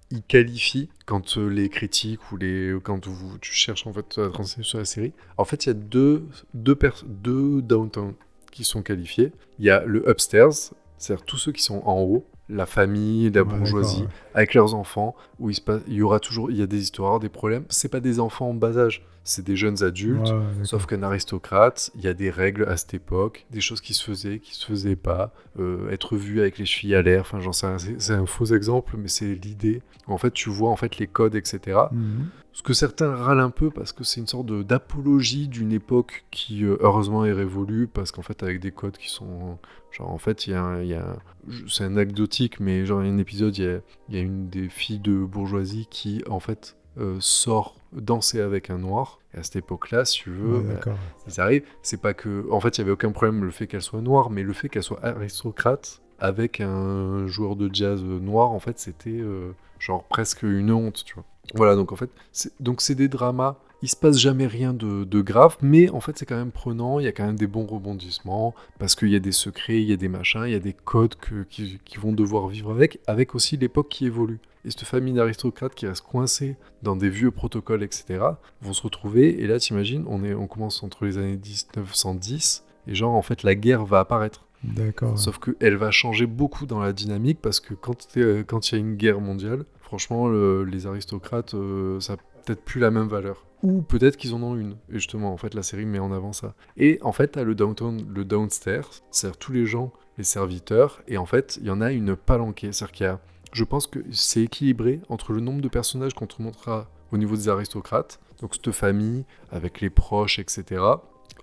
il 0.09 0.23
qualifie 0.23 0.89
quand 1.05 1.37
euh, 1.37 1.47
les 1.47 1.69
critiques 1.69 2.31
ou 2.31 2.37
les 2.37 2.75
quand 2.83 3.07
vous, 3.07 3.37
tu 3.39 3.51
cherches 3.53 3.85
en 3.87 3.93
fait 3.93 4.17
à 4.17 4.29
te 4.29 4.43
sur 4.63 4.77
la 4.79 4.85
série. 4.85 5.13
En 5.37 5.45
fait, 5.45 5.65
il 5.65 5.69
y 5.69 5.71
a 5.71 5.73
deux 5.75 6.27
deux, 6.53 6.77
deux 7.05 7.61
downtown 7.61 8.13
qui 8.51 8.63
sont 8.63 8.81
qualifiés. 8.81 9.31
Il 9.59 9.65
y 9.65 9.69
a 9.69 9.83
le 9.85 10.09
upstairs, 10.09 10.53
c'est-à-dire 10.97 11.25
tous 11.25 11.37
ceux 11.37 11.51
qui 11.51 11.61
sont 11.61 11.81
en 11.85 12.01
haut, 12.01 12.25
la 12.49 12.65
famille, 12.65 13.29
la 13.31 13.43
Ouais, 13.43 13.57
bourgeoisie, 13.57 14.05
avec 14.37 14.53
leurs 14.53 14.75
enfants, 14.75 15.15
où 15.39 15.49
il, 15.49 15.55
se 15.55 15.61
passe, 15.61 15.81
il 15.87 15.95
y 15.95 16.01
aura 16.01 16.19
toujours 16.19 16.51
il 16.51 16.57
y 16.57 16.61
a 16.61 16.67
des 16.67 16.79
histoires, 16.81 17.19
des 17.19 17.27
problèmes. 17.29 17.65
C'est 17.69 17.89
pas 17.89 17.99
des 17.99 18.19
enfants 18.19 18.49
en 18.49 18.53
bas 18.53 18.77
âge, 18.77 19.03
c'est 19.23 19.43
des 19.43 19.55
jeunes 19.55 19.83
adultes. 19.83 20.29
Ouais. 20.29 20.63
Sauf 20.63 20.85
qu'un 20.85 21.01
aristocrate, 21.03 21.89
il 21.95 22.01
y 22.03 22.07
a 22.07 22.13
des 22.13 22.29
règles 22.29 22.65
à 22.69 22.77
cette 22.77 22.93
époque, 22.93 23.45
des 23.51 23.61
choses 23.61 23.81
qui 23.81 23.93
se 23.93 24.03
faisaient, 24.03 24.39
qui 24.39 24.53
se 24.55 24.65
faisaient 24.65 24.95
pas, 24.95 25.33
euh, 25.59 25.89
être 25.89 26.15
vu 26.15 26.39
avec 26.39 26.57
les 26.59 26.65
chevilles 26.65 26.95
à 26.95 27.01
l'air, 27.01 27.21
enfin 27.21 27.39
j'en 27.39 27.51
sais 27.51 27.67
c'est 27.97 28.13
un 28.13 28.25
faux 28.27 28.45
exemple, 28.45 28.95
mais 28.97 29.07
c'est 29.07 29.33
l'idée. 29.33 29.81
En 30.05 30.17
fait, 30.17 30.31
tu 30.31 30.49
vois 30.49 30.69
en 30.69 30.75
fait 30.77 30.97
les 30.99 31.07
codes, 31.07 31.35
etc. 31.35 31.77
Mhm. 31.91 32.27
Ce 32.53 32.63
que 32.63 32.73
certains 32.73 33.13
râlent 33.13 33.39
un 33.39 33.51
peu 33.51 33.69
parce 33.69 33.91
que 33.91 34.03
c'est 34.03 34.19
une 34.19 34.25
sorte 34.27 34.47
d'apologie 34.47 35.47
d'une 35.47 35.71
époque 35.71 36.25
qui 36.31 36.63
euh, 36.63 36.77
heureusement 36.79 37.25
est 37.25 37.31
révolue, 37.33 37.87
parce 37.87 38.11
qu'en 38.11 38.21
fait 38.21 38.43
avec 38.43 38.59
des 38.59 38.71
codes 38.71 38.97
qui 38.97 39.09
sont... 39.09 39.57
Genre 39.91 40.09
en 40.11 40.17
fait, 40.17 40.47
il 40.47 40.51
y 40.51 40.53
a, 40.53 40.61
un- 40.63 40.81
il 40.81 40.89
y 40.89 40.93
a 40.93 41.01
un- 41.01 41.17
je- 41.47 41.65
c'est 41.67 41.83
anecdotique, 41.85 42.59
mais 42.59 42.85
genre 42.85 43.01
il 43.03 43.07
y 43.07 43.09
a 43.09 43.13
un 43.13 43.17
épisode, 43.17 43.57
il 43.57 43.63
y 43.63 43.67
a, 43.67 43.79
il 44.09 44.15
y 44.15 44.17
a 44.17 44.21
une 44.21 44.26
des 44.27 44.69
filles 44.69 44.99
de 44.99 45.23
bourgeoisie 45.23 45.87
qui 45.89 46.23
en 46.29 46.39
fait 46.39 46.77
euh, 46.99 47.17
sort 47.19 47.75
danser 47.93 48.41
avec 48.41 48.69
un 48.69 48.79
noir. 48.79 49.19
Et 49.33 49.37
à 49.37 49.43
cette 49.43 49.57
époque-là, 49.57 50.05
si 50.05 50.19
tu 50.23 50.31
veux, 50.31 50.57
Ouais, 50.59 50.79
bah, 50.85 50.95
ils 51.27 51.39
arrivent, 51.39 51.65
c'est 51.83 52.01
pas 52.01 52.13
que. 52.13 52.49
En 52.51 52.59
fait, 52.59 52.77
il 52.77 52.81
y 52.81 52.81
avait 52.81 52.91
aucun 52.91 53.11
problème 53.11 53.43
le 53.43 53.51
fait 53.51 53.67
qu'elle 53.67 53.81
soit 53.81 54.01
noire, 54.01 54.29
mais 54.29 54.43
le 54.43 54.53
fait 54.53 54.69
qu'elle 54.69 54.83
soit 54.83 55.03
aristocrate 55.03 56.01
avec 56.19 56.59
un 56.61 57.27
joueur 57.27 57.55
de 57.55 57.69
jazz 57.71 58.01
noir, 58.03 58.51
en 58.51 58.59
fait, 58.59 58.79
c'était 58.79 59.09
euh, 59.11 59.51
genre 59.79 60.03
presque 60.05 60.43
une 60.43 60.71
honte, 60.71 61.03
tu 61.05 61.13
vois. 61.13 61.25
Voilà, 61.55 61.75
donc 61.75 61.91
en 61.91 61.95
fait, 61.95 62.09
c'est- 62.31 62.51
donc 62.59 62.81
c'est 62.81 62.95
des 62.95 63.07
dramas. 63.07 63.57
Il 63.83 63.89
se 63.89 63.95
passe 63.95 64.17
jamais 64.17 64.47
rien 64.47 64.73
de, 64.73 65.03
de 65.03 65.21
grave, 65.21 65.55
mais 65.61 65.89
en 65.91 65.99
fait, 65.99 66.17
c'est 66.17 66.25
quand 66.25 66.35
même 66.35 66.51
prenant. 66.51 66.99
Il 66.99 67.05
y 67.05 67.07
a 67.07 67.11
quand 67.11 67.25
même 67.25 67.35
des 67.37 67.45
bons 67.45 67.65
rebondissements 67.67 68.55
parce 68.79 68.95
qu'il 68.95 69.09
y 69.09 69.15
a 69.15 69.19
des 69.19 69.31
secrets, 69.31 69.79
il 69.81 69.87
y 69.87 69.93
a 69.93 69.97
des 69.97 70.07
machins, 70.07 70.41
il 70.45 70.51
y 70.51 70.55
a 70.55 70.59
des 70.59 70.73
codes 70.73 71.13
que, 71.15 71.43
qui, 71.43 71.79
qui 71.85 71.97
vont 71.97 72.11
devoir 72.11 72.47
vivre 72.47 72.71
avec, 72.71 72.99
avec 73.05 73.35
aussi 73.35 73.55
l'époque 73.55 73.89
qui 73.89 74.05
évolue. 74.07 74.39
Et 74.65 74.71
cette 74.71 74.83
famille 74.83 75.13
d'aristocrates 75.13 75.75
qui 75.75 75.85
reste 75.85 76.01
coincée 76.01 76.55
dans 76.81 76.95
des 76.95 77.09
vieux 77.09 77.29
protocoles, 77.31 77.83
etc., 77.83 78.19
vont 78.61 78.73
se 78.73 78.81
retrouver. 78.81 79.41
Et 79.41 79.47
là, 79.47 79.59
t'imagines, 79.59 80.03
on, 80.07 80.23
est, 80.23 80.33
on 80.33 80.47
commence 80.47 80.81
entre 80.81 81.05
les 81.05 81.19
années 81.19 81.37
1910, 81.85 82.63
et 82.87 82.95
genre, 82.95 83.13
en 83.13 83.21
fait, 83.21 83.43
la 83.43 83.55
guerre 83.55 83.85
va 83.85 83.99
apparaître. 83.99 84.43
D'accord. 84.63 85.11
ouais. 85.11 85.17
Sauf 85.17 85.39
qu'elle 85.39 85.75
va 85.75 85.91
changer 85.91 86.25
beaucoup 86.25 86.65
dans 86.65 86.79
la 86.79 86.91
dynamique, 86.93 87.39
parce 87.41 87.59
que 87.59 87.73
quand 87.75 88.07
euh, 88.17 88.43
quand 88.43 88.71
il 88.71 88.75
y 88.75 88.77
a 88.77 88.79
une 88.79 88.95
guerre 88.95 89.21
mondiale, 89.21 89.65
franchement, 89.87 90.27
le- 90.27 90.63
les 90.65 90.85
aristocrates, 90.85 91.53
euh, 91.53 91.99
ça 92.01 92.13
a 92.13 92.17
peut-être 92.45 92.61
plus 92.63 92.79
la 92.81 92.91
même 92.91 93.07
valeur. 93.07 93.45
Ou 93.63 93.81
peut-être 93.81 94.17
qu'ils 94.17 94.35
en 94.35 94.43
ont 94.43 94.55
une. 94.55 94.73
Et 94.89 94.95
justement, 94.99 95.33
en 95.33 95.37
fait, 95.37 95.53
la 95.55 95.63
série 95.63 95.85
met 95.85 95.97
en 95.99 96.11
avant 96.11 96.33
ça. 96.33 96.53
Et 96.75 96.99
en 97.01 97.11
fait, 97.13 97.29
t'as 97.29 97.43
le 97.43 97.55
downtown, 97.55 98.05
le 98.13 98.25
downstairs, 98.25 98.89
c'est-à-dire 99.11 99.37
tous 99.37 99.51
les 99.53 99.65
gens, 99.65 99.91
les 100.17 100.23
serviteurs, 100.23 101.01
et 101.07 101.17
en 101.17 101.25
fait, 101.25 101.57
il 101.61 101.67
y 101.67 101.71
en 101.71 101.81
a 101.81 101.91
une 101.91 102.15
palanquée. 102.15 102.71
C'est-à-dire 102.71 102.91
qu'il 102.91 103.05
y 103.05 103.09
a, 103.09 103.19
je 103.53 103.63
pense 103.63 103.87
que 103.87 103.99
c'est 104.11 104.41
équilibré 104.43 104.99
entre 105.09 105.31
le 105.33 105.39
nombre 105.39 105.61
de 105.61 105.69
personnages 105.69 106.13
qu'on 106.13 106.27
te 106.27 106.41
montrera 106.41 106.87
au 107.11 107.17
niveau 107.17 107.35
des 107.35 107.47
aristocrates, 107.49 108.19
donc 108.41 108.53
cette 108.55 108.71
famille, 108.71 109.23
avec 109.51 109.79
les 109.81 109.89
proches, 109.89 110.37
etc., 110.39 110.81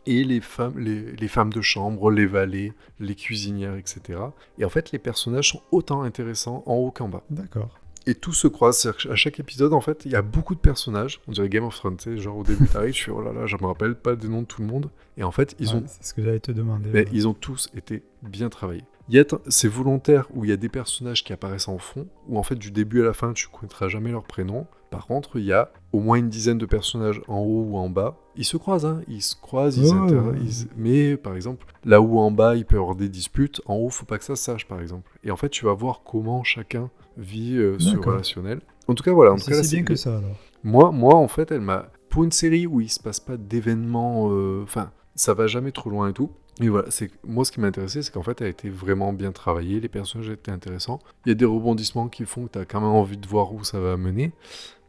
et 0.07 0.23
les 0.23 0.43
femmes, 0.43 0.79
les 0.79 1.29
femmes 1.29 1.51
de 1.51 1.63
chambre, 1.63 2.11
les 2.11 2.27
valets, 2.27 2.75
les 3.01 3.15
cuisinières, 3.15 3.75
etc. 3.77 4.21
Et 4.59 4.65
en 4.67 4.69
fait, 4.69 4.93
les 4.93 4.99
personnages 4.99 5.49
sont 5.53 5.63
autant 5.73 6.03
intéressants 6.03 6.63
en 6.67 6.75
haut 6.75 6.91
qu'en 6.91 7.09
bas. 7.09 7.23
D'accord. 7.31 7.81
Et 8.07 8.15
tout 8.15 8.33
se 8.35 8.47
croise. 8.49 8.77
C'est-à-dire 8.79 9.09
qu'à 9.09 9.17
chaque 9.17 9.41
épisode, 9.41 9.73
en 9.73 9.81
fait, 9.81 10.03
il 10.05 10.13
y 10.13 10.17
a 10.17 10.21
beaucoup 10.23 10.55
de 10.55 10.61
personnages. 10.61 11.21
On 11.27 11.33
dirait 11.33 11.49
Game 11.49 11.65
of 11.65 11.75
Thrones, 11.75 11.97
tu 11.97 12.17
sais, 12.17 12.19
genre 12.19 12.37
au 12.37 12.43
début, 12.43 12.67
t'arrives, 12.69 12.93
je 12.95 12.99
suis 12.99 13.11
oh 13.11 13.23
là 13.23 13.33
là, 13.33 13.47
je 13.47 13.57
me 13.57 13.65
rappelle 13.67 13.95
pas 13.95 14.15
des 14.15 14.29
noms 14.29 14.43
de 14.43 14.47
tout 14.47 14.61
le 14.61 14.69
monde. 14.69 14.91
Et 15.17 15.25
en 15.25 15.31
fait, 15.31 15.55
ils 15.59 15.69
Ouais, 15.69 15.75
ont 15.77 15.85
C'est 15.87 16.05
ce 16.05 16.13
que 16.15 16.23
j'allais 16.23 16.41
te 16.41 16.53
demander. 16.53 16.91
mais 16.93 17.05
ouais. 17.05 17.09
ils 17.13 17.27
ont 17.27 17.35
tous 17.35 17.71
été 17.75 18.03
bien 18.23 18.49
travaillés. 18.51 18.85
Il 19.09 19.15
y 19.15 19.19
a 19.21 19.25
C'est 19.49 19.69
volontaire 19.69 20.27
où 20.35 20.45
il 20.45 20.51
y 20.51 20.53
a 20.53 20.57
des 20.57 20.69
personnages 20.71 21.25
qui 21.25 21.33
apparaissent 21.33 21.69
en 21.69 21.79
fond, 21.79 22.07
où 22.29 22.39
en 22.39 22.43
fait 22.43 22.57
du 22.57 22.71
début 22.71 23.03
à 23.03 23.05
la 23.05 23.13
fin 23.13 23.33
tu 23.33 23.49
ne 23.49 23.53
connaîtras 23.59 23.89
jamais 23.89 24.11
leur 24.11 24.25
prénom. 24.25 24.67
Par 24.95 25.07
contre, 25.07 25.39
il 25.39 25.45
y 25.45 25.53
a 25.53 25.71
au 25.93 26.01
moins 26.01 26.17
une 26.17 26.29
dizaine 26.29 26.59
de 26.59 26.67
personnages 26.67 27.21
en 27.29 27.39
haut 27.39 27.65
ou 27.71 27.77
en 27.77 27.89
bas. 27.89 28.17
Ils 28.37 28.45
se 28.45 28.57
croisent, 28.57 28.87
hein. 28.87 29.01
ils 29.09 29.23
se 29.23 29.37
croisent, 29.37 29.77
ils 29.79 29.93
ouais, 29.95 30.13
ouais. 30.13 30.39
ils- 30.43 30.67
mais 30.77 31.17
par 31.17 31.35
exemple, 31.37 31.67
là 31.85 32.01
où 32.01 32.19
en 32.19 32.31
bas 32.31 32.57
il 32.57 32.65
peut 32.65 32.77
y 32.77 32.79
avoir 32.79 32.95
des 32.97 33.09
disputes, 33.09 33.61
en 33.67 33.75
haut 33.77 33.91
faut 33.91 34.07
pas 34.07 34.19
que 34.19 34.25
ça 34.25 34.37
se 34.37 34.43
sache 34.45 34.67
par 34.67 34.81
exemple. 34.81 35.11
Et 35.23 35.31
en 35.31 35.37
fait, 35.37 35.49
tu 35.51 35.65
vas 35.65 35.75
voir 35.75 36.03
comment 36.05 36.43
chacun 36.45 36.91
vit 37.17 37.57
euh, 37.57 37.79
ce 37.79 37.97
relationnel. 37.97 38.61
En 38.89 38.95
tout 38.95 39.03
cas, 39.05 39.13
voilà. 39.13 39.33
En 39.33 39.37
tout 39.37 39.43
C'est 39.43 39.53
cas, 39.53 39.61
bien 39.63 39.83
que 39.85 39.95
ça 39.97 40.19
alors. 40.19 40.37
moi, 40.63 40.91
moi, 40.93 41.15
en 41.15 41.29
fait, 41.29 41.51
elle 41.53 41.61
m'a. 41.61 41.87
Pour 42.11 42.23
une 42.25 42.33
série 42.33 42.67
où 42.67 42.81
il 42.81 42.91
se 42.91 43.01
passe 43.01 43.19
pas 43.21 43.37
d'événements. 43.37 44.29
euh, 44.31 44.63
Enfin, 44.63 44.91
ça 45.17 45.33
va 45.35 45.47
jamais 45.47 45.73
trop 45.73 45.91
loin 45.91 46.09
et 46.09 46.13
tout. 46.13 46.31
Mais 46.61 46.69
voilà, 46.69 46.89
c'est 46.91 47.11
moi 47.27 47.45
ce 47.45 47.51
qui 47.51 47.61
m'a 47.61 47.67
intéressé, 47.67 48.03
c'est 48.03 48.13
qu'en 48.13 48.23
fait, 48.23 48.41
elle 48.41 48.47
a 48.47 48.51
été 48.51 48.69
vraiment 48.71 49.13
bien 49.13 49.33
travaillée. 49.33 49.81
Les 49.81 49.89
personnages 49.89 50.31
étaient 50.31 50.53
intéressants. 50.53 51.01
Il 51.27 51.31
y 51.31 51.33
a 51.33 51.35
des 51.35 51.45
rebondissements 51.45 52.09
qui 52.09 52.25
font 52.27 52.47
que 52.47 52.53
tu 52.53 52.59
as 52.61 52.65
quand 52.65 52.81
même 52.81 52.91
envie 52.91 53.17
de 53.17 53.27
voir 53.27 53.53
où 53.53 53.65
ça 53.65 53.81
va 53.81 53.97
mener. 53.97 54.33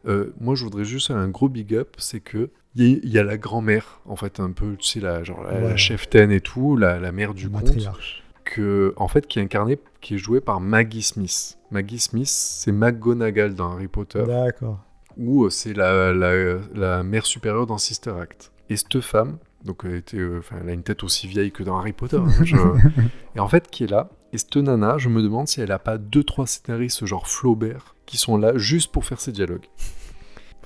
Euh, 0.06 0.32
moi, 0.40 0.54
je 0.54 0.64
voudrais 0.64 0.84
juste 0.84 1.10
un 1.10 1.28
gros 1.28 1.48
big 1.48 1.74
up, 1.74 1.94
c'est 1.98 2.20
que 2.20 2.50
il 2.74 2.86
y, 2.88 2.94
a- 2.94 2.98
il 3.02 3.08
y 3.10 3.18
a 3.18 3.24
la 3.24 3.38
grand-mère, 3.38 4.00
en 4.04 4.16
fait, 4.16 4.38
un 4.38 4.52
peu, 4.52 4.76
tu 4.76 4.86
sais, 4.86 5.00
la, 5.00 5.24
genre, 5.24 5.42
la, 5.42 5.60
la 5.60 5.66
Ouais. 5.68 5.76
cheftaine 5.76 6.30
et 6.30 6.40
tout, 6.40 6.76
la, 6.76 6.98
la 7.00 7.10
mère 7.12 7.32
du 7.34 7.48
conte, 7.48 7.64
Matriarche. 7.64 8.22
que, 8.44 8.92
en 8.96 9.08
fait, 9.08 9.26
qui 9.26 9.38
est 9.38 9.42
incarnée, 9.42 9.78
qui 10.00 10.14
est 10.14 10.18
jouée 10.18 10.40
par 10.40 10.60
Maggie 10.60 11.02
Smith. 11.02 11.58
Maggie 11.70 11.98
Smith, 11.98 12.28
c'est 12.28 12.70
McGonagall 12.72 13.54
dans 13.54 13.72
Harry 13.72 13.88
Potter 13.88 14.22
D'accord. 14.26 14.78
ou 15.16 15.46
euh, 15.46 15.50
c'est 15.50 15.72
la, 15.72 16.12
la, 16.12 16.58
la 16.74 17.02
mère 17.02 17.26
supérieure 17.26 17.66
dans 17.66 17.78
Sister 17.78 18.12
Act. 18.20 18.52
Et 18.68 18.76
cette 18.76 19.00
femme, 19.00 19.38
donc 19.64 19.80
elle, 19.84 19.94
était, 19.96 20.18
euh, 20.18 20.40
elle 20.60 20.68
a 20.68 20.72
une 20.72 20.82
tête 20.84 21.02
aussi 21.02 21.26
vieille 21.26 21.50
que 21.50 21.62
dans 21.64 21.78
Harry 21.78 21.92
Potter, 21.92 22.18
hein, 22.18 22.44
je- 22.44 22.56
et 23.34 23.40
en 23.40 23.48
fait 23.48 23.68
qui 23.70 23.82
est 23.84 23.90
là, 23.90 24.10
et 24.32 24.38
cette 24.38 24.56
nana, 24.56 24.96
je 24.98 25.08
me 25.08 25.22
demande 25.22 25.48
si 25.48 25.60
elle 25.60 25.72
a 25.72 25.78
pas 25.80 25.98
deux 25.98 26.22
trois 26.22 26.46
scénaristes 26.46 27.04
genre 27.06 27.26
Flaubert 27.26 27.95
qui 28.06 28.16
sont 28.16 28.36
là 28.36 28.56
juste 28.56 28.90
pour 28.92 29.04
faire 29.04 29.20
ses 29.20 29.32
dialogues. 29.32 29.66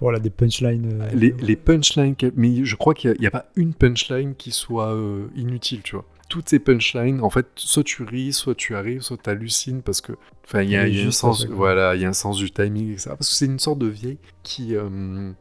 Voilà 0.01 0.19
des 0.19 0.31
punchlines. 0.31 1.01
euh, 1.03 1.09
Les, 1.13 1.35
les 1.41 1.57
punchlines, 1.57 2.17
mais 2.35 2.65
je 2.65 2.77
crois 2.77 2.95
qu'il 2.95 3.15
n'y 3.21 3.27
a, 3.27 3.31
pas 3.31 3.47
une 3.55 3.75
punchline 3.75 4.35
qui 4.35 4.51
soit 4.51 4.95
euh, 4.95 5.27
inutile, 5.37 5.83
tu 5.83 5.97
vois. 5.97 6.07
Toutes 6.31 6.49
ces 6.49 6.59
punchlines, 6.59 7.21
en 7.21 7.29
fait, 7.29 7.49
soit 7.57 7.83
tu 7.83 8.05
ris, 8.05 8.33
soit 8.33 8.55
tu 8.55 8.77
arrives, 8.77 9.03
soit 9.03 9.19
tu 9.23 9.29
hallucines 9.29 9.83
parce 9.83 10.01
que, 10.01 10.13
enfin, 10.47 10.63
il 10.63 10.71
y 10.71 10.77
a, 10.77 10.87
y 10.87 11.03
un 11.03 11.11
sens, 11.11 11.45
voilà, 11.47 11.97
il 11.97 12.03
y 12.03 12.05
a 12.05 12.09
un 12.09 12.15
sens 12.15 12.39
du 12.39 12.51
timing, 12.51 12.93
etc. 12.93 13.11
Parce 13.11 13.29
que 13.29 13.35
c'est 13.35 13.47
une 13.47 13.59
sorte 13.59 13.81
de 13.81 13.89
vieille 13.89 14.19
qui, 14.43 14.77
euh, 14.77 15.33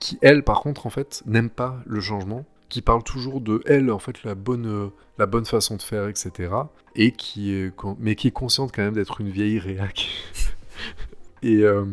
qui 0.00 0.18
elle, 0.22 0.42
par 0.42 0.62
contre, 0.62 0.86
en 0.86 0.90
fait, 0.90 1.22
n'aime 1.26 1.50
pas 1.50 1.80
le 1.86 2.00
changement, 2.00 2.46
qui 2.70 2.80
parle 2.80 3.04
toujours 3.04 3.40
de 3.40 3.60
elle, 3.66 3.90
en 3.90 3.98
fait, 3.98 4.24
la 4.24 4.34
bonne, 4.34 4.90
la 5.18 5.26
bonne 5.26 5.44
façon 5.44 5.76
de 5.76 5.82
faire, 5.82 6.08
etc. 6.08 6.50
Et 6.96 7.12
qui, 7.12 7.52
est, 7.52 7.72
mais 8.00 8.14
qui 8.14 8.28
est 8.28 8.32
consciente 8.32 8.72
quand 8.74 8.82
même 8.82 8.94
d'être 8.94 9.20
une 9.20 9.28
vieille 9.30 9.58
réac. 9.58 10.08
et 11.42 11.62
euh, 11.64 11.84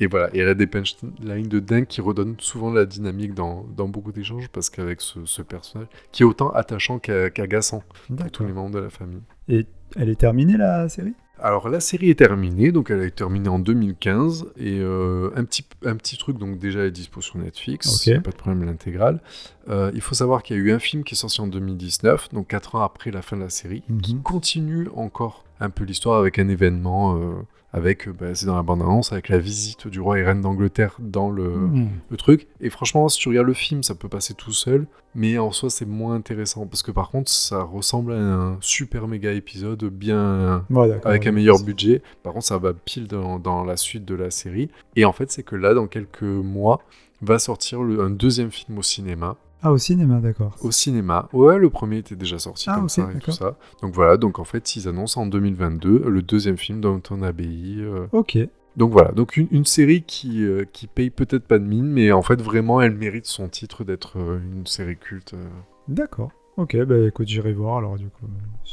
et 0.00 0.06
voilà, 0.06 0.34
et 0.34 0.38
elle 0.40 0.48
a 0.48 0.54
des 0.54 0.66
punchlines 0.66 1.12
de 1.48 1.60
dingue 1.60 1.86
qui 1.86 2.00
redonnent 2.00 2.34
souvent 2.38 2.72
la 2.72 2.86
dynamique 2.86 3.34
dans, 3.34 3.64
dans 3.76 3.86
beaucoup 3.86 4.10
d'échanges 4.10 4.48
parce 4.48 4.68
qu'avec 4.68 5.00
ce, 5.00 5.24
ce 5.26 5.42
personnage, 5.42 5.86
qui 6.10 6.22
est 6.22 6.26
autant 6.26 6.50
attachant 6.50 6.98
qu'a- 6.98 7.30
qu'agaçant 7.30 7.84
pour 8.16 8.30
tous 8.32 8.44
les 8.44 8.52
membres 8.52 8.72
de 8.74 8.80
la 8.80 8.90
famille. 8.90 9.20
Et 9.48 9.66
elle 9.94 10.08
est 10.08 10.18
terminée 10.18 10.56
la 10.56 10.88
série? 10.88 11.12
Alors 11.38 11.68
la 11.68 11.78
série 11.80 12.10
est 12.10 12.18
terminée, 12.18 12.72
donc 12.72 12.90
elle 12.90 13.00
a 13.00 13.04
été 13.04 13.16
terminée 13.16 13.48
en 13.48 13.58
2015 13.58 14.46
et 14.56 14.78
euh, 14.80 15.30
un, 15.36 15.44
petit, 15.44 15.64
un 15.84 15.96
petit 15.96 16.16
truc, 16.16 16.38
donc 16.38 16.58
déjà 16.58 16.80
elle 16.80 16.86
est 16.86 16.90
dispo 16.92 17.20
sur 17.20 17.36
Netflix, 17.38 18.00
Ok. 18.00 18.06
y 18.06 18.12
a 18.14 18.20
pas 18.20 18.30
de 18.30 18.36
problème 18.36 18.64
l'intégrale. 18.64 19.20
Euh, 19.68 19.90
il 19.94 20.00
faut 20.00 20.14
savoir 20.14 20.42
qu'il 20.42 20.56
y 20.56 20.58
a 20.58 20.62
eu 20.62 20.72
un 20.72 20.78
film 20.78 21.04
qui 21.04 21.14
est 21.14 21.18
sorti 21.18 21.40
en 21.40 21.46
2019, 21.48 22.30
donc 22.32 22.48
4 22.48 22.74
ans 22.76 22.82
après 22.82 23.10
la 23.10 23.22
fin 23.22 23.36
de 23.36 23.42
la 23.42 23.50
série, 23.50 23.82
qui 24.02 24.14
Mhm. 24.14 24.22
continue 24.22 24.88
encore 24.94 25.44
un 25.60 25.70
peu 25.70 25.84
l'histoire 25.84 26.18
avec 26.18 26.38
un 26.38 26.48
événement, 26.48 27.16
euh, 27.16 27.32
avec, 27.74 28.06
euh, 28.06 28.12
bah, 28.12 28.34
c'est 28.34 28.46
dans 28.46 28.56
la 28.56 28.62
bande-annonce, 28.62 29.12
avec 29.12 29.28
la 29.30 29.38
visite 29.38 29.86
du 29.88 30.00
roi 30.00 30.18
et 30.18 30.24
reine 30.24 30.40
d'Angleterre 30.42 30.96
dans 30.98 31.30
le, 31.30 31.48
Hmm. 31.48 31.88
le 32.10 32.16
truc. 32.16 32.46
Et 32.60 32.68
franchement, 32.68 33.08
si 33.08 33.18
tu 33.18 33.28
regardes 33.28 33.46
le 33.46 33.54
film, 33.54 33.82
ça 33.82 33.94
peut 33.94 34.08
passer 34.08 34.34
tout 34.34 34.52
seul, 34.52 34.86
mais 35.14 35.38
en 35.38 35.52
soi, 35.52 35.70
c'est 35.70 35.86
moins 35.86 36.14
intéressant, 36.14 36.66
parce 36.66 36.82
que 36.82 36.90
par 36.90 37.10
contre, 37.10 37.30
ça 37.30 37.62
ressemble 37.62 38.12
à 38.12 38.16
un 38.18 38.56
super 38.60 39.08
méga 39.08 39.32
épisode 39.32 39.84
bien... 39.84 40.64
Ouais. 40.70 41.00
Avec 41.04 41.26
un 41.26 41.32
meilleur 41.32 41.62
budget. 41.62 42.02
Par 42.22 42.32
contre, 42.34 42.44
ça 42.46 42.58
va 42.58 42.72
pile 42.74 43.06
dans, 43.06 43.38
dans 43.38 43.64
la 43.64 43.76
suite 43.76 44.04
de 44.04 44.14
la 44.14 44.30
série. 44.30 44.68
Et 44.96 45.04
en 45.06 45.12
fait, 45.12 45.30
c'est 45.30 45.42
que 45.42 45.56
là, 45.56 45.72
dans 45.74 45.86
quelques 45.86 46.22
mois, 46.22 46.82
va 47.22 47.38
sortir 47.38 47.82
le- 47.82 48.00
un 48.02 48.10
deuxième 48.10 48.50
film 48.50 48.76
au 48.78 48.82
cinéma. 48.82 49.36
Ah, 49.62 49.72
au 49.72 49.78
cinéma, 49.78 50.18
d'accord. 50.20 50.56
Au 50.62 50.70
cinéma. 50.70 51.28
Ouais, 51.32 51.58
le 51.58 51.70
premier 51.70 51.98
était 51.98 52.16
déjà 52.16 52.38
sorti 52.38 52.66
Ah, 52.68 52.74
comme 52.76 52.88
ça 52.88 53.02
et 53.02 53.06
tout 53.06 53.30
d'accord. 53.30 53.34
ça. 53.34 53.56
Donc 53.80 53.94
voilà, 53.94 54.16
donc 54.16 54.38
en 54.38 54.44
fait, 54.44 54.74
ils 54.76 54.88
annoncent 54.88 55.20
en 55.20 55.26
2022 55.26 56.04
le 56.08 56.22
deuxième 56.22 56.56
film 56.58 56.80
Downton 56.80 57.22
Abbey. 57.22 57.76
euh. 57.78 58.06
Ok. 58.12 58.38
Donc 58.76 58.90
voilà, 58.90 59.12
donc 59.12 59.36
une, 59.36 59.48
une 59.50 59.64
série 59.66 60.02
qui, 60.02 60.42
euh, 60.44 60.64
qui 60.72 60.86
paye 60.86 61.10
peut-être 61.10 61.44
pas 61.46 61.58
de 61.58 61.64
mine, 61.64 61.86
mais 61.86 62.10
en 62.10 62.22
fait, 62.22 62.40
vraiment, 62.40 62.80
elle 62.80 62.94
mérite 62.96 63.26
son 63.26 63.48
titre 63.48 63.84
d'être 63.84 64.18
euh, 64.18 64.40
une 64.52 64.66
série 64.66 64.96
culte. 64.96 65.34
euh. 65.34 65.46
D'accord. 65.88 66.30
Ok, 66.56 66.76
bah 66.84 66.98
écoute, 67.06 67.28
j'irai 67.28 67.52
voir 67.52 67.78
alors 67.78 67.96
du 67.96 68.06
coup. 68.06 68.26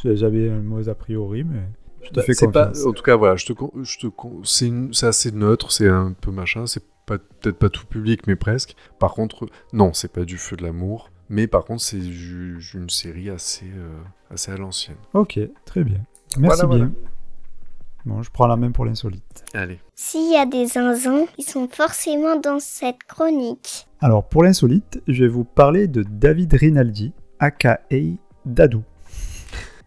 J'avais 0.03 0.49
un 0.49 0.61
mauvais 0.61 0.89
a 0.89 0.95
priori, 0.95 1.43
mais 1.43 1.59
je 2.01 2.09
te 2.09 2.15
Bah, 2.15 2.21
fais 2.23 2.33
c'est 2.33 2.51
pas, 2.51 2.67
confiance. 2.67 2.85
en 2.87 2.91
tout 2.93 3.03
cas, 3.03 3.15
voilà, 3.15 3.35
je 3.35 3.45
te, 3.45 3.53
je 3.83 3.99
te, 3.99 4.07
c'est 4.43 5.05
assez 5.05 5.31
neutre, 5.31 5.71
c'est 5.71 5.87
un 5.87 6.13
peu 6.13 6.31
machin, 6.31 6.65
c'est 6.65 6.83
peut-être 7.17 7.57
pas 7.57 7.69
tout 7.69 7.85
public, 7.85 8.27
mais 8.27 8.35
presque. 8.35 8.75
Par 8.99 9.13
contre, 9.13 9.47
non, 9.73 9.93
c'est 9.93 10.11
pas 10.11 10.25
du 10.25 10.37
feu 10.37 10.55
de 10.55 10.63
l'amour, 10.63 11.09
mais 11.29 11.47
par 11.47 11.65
contre, 11.65 11.81
c'est 11.81 11.97
une 11.99 12.89
série 12.89 13.29
assez, 13.29 13.65
euh, 13.65 13.97
assez 14.29 14.51
à 14.51 14.57
l'ancienne. 14.57 14.97
Ok, 15.13 15.39
très 15.65 15.83
bien. 15.83 15.99
Merci 16.37 16.61
Voilà, 16.65 16.75
bien. 16.75 16.91
Bon, 18.05 18.23
je 18.23 18.31
prends 18.31 18.47
la 18.47 18.55
main 18.55 18.71
pour 18.71 18.85
l'insolite. 18.85 19.43
Allez. 19.53 19.79
S'il 19.93 20.31
y 20.31 20.37
a 20.37 20.45
des 20.45 20.67
zinzins, 20.67 21.25
ils 21.37 21.43
sont 21.43 21.67
forcément 21.67 22.39
dans 22.39 22.59
cette 22.59 23.03
chronique. 23.03 23.87
Alors, 23.99 24.27
pour 24.27 24.43
l'insolite, 24.43 25.01
je 25.07 25.23
vais 25.23 25.29
vous 25.29 25.43
parler 25.43 25.87
de 25.87 26.03
David 26.03 26.53
Rinaldi, 26.53 27.11
aka 27.39 27.81
Dadou. 28.45 28.83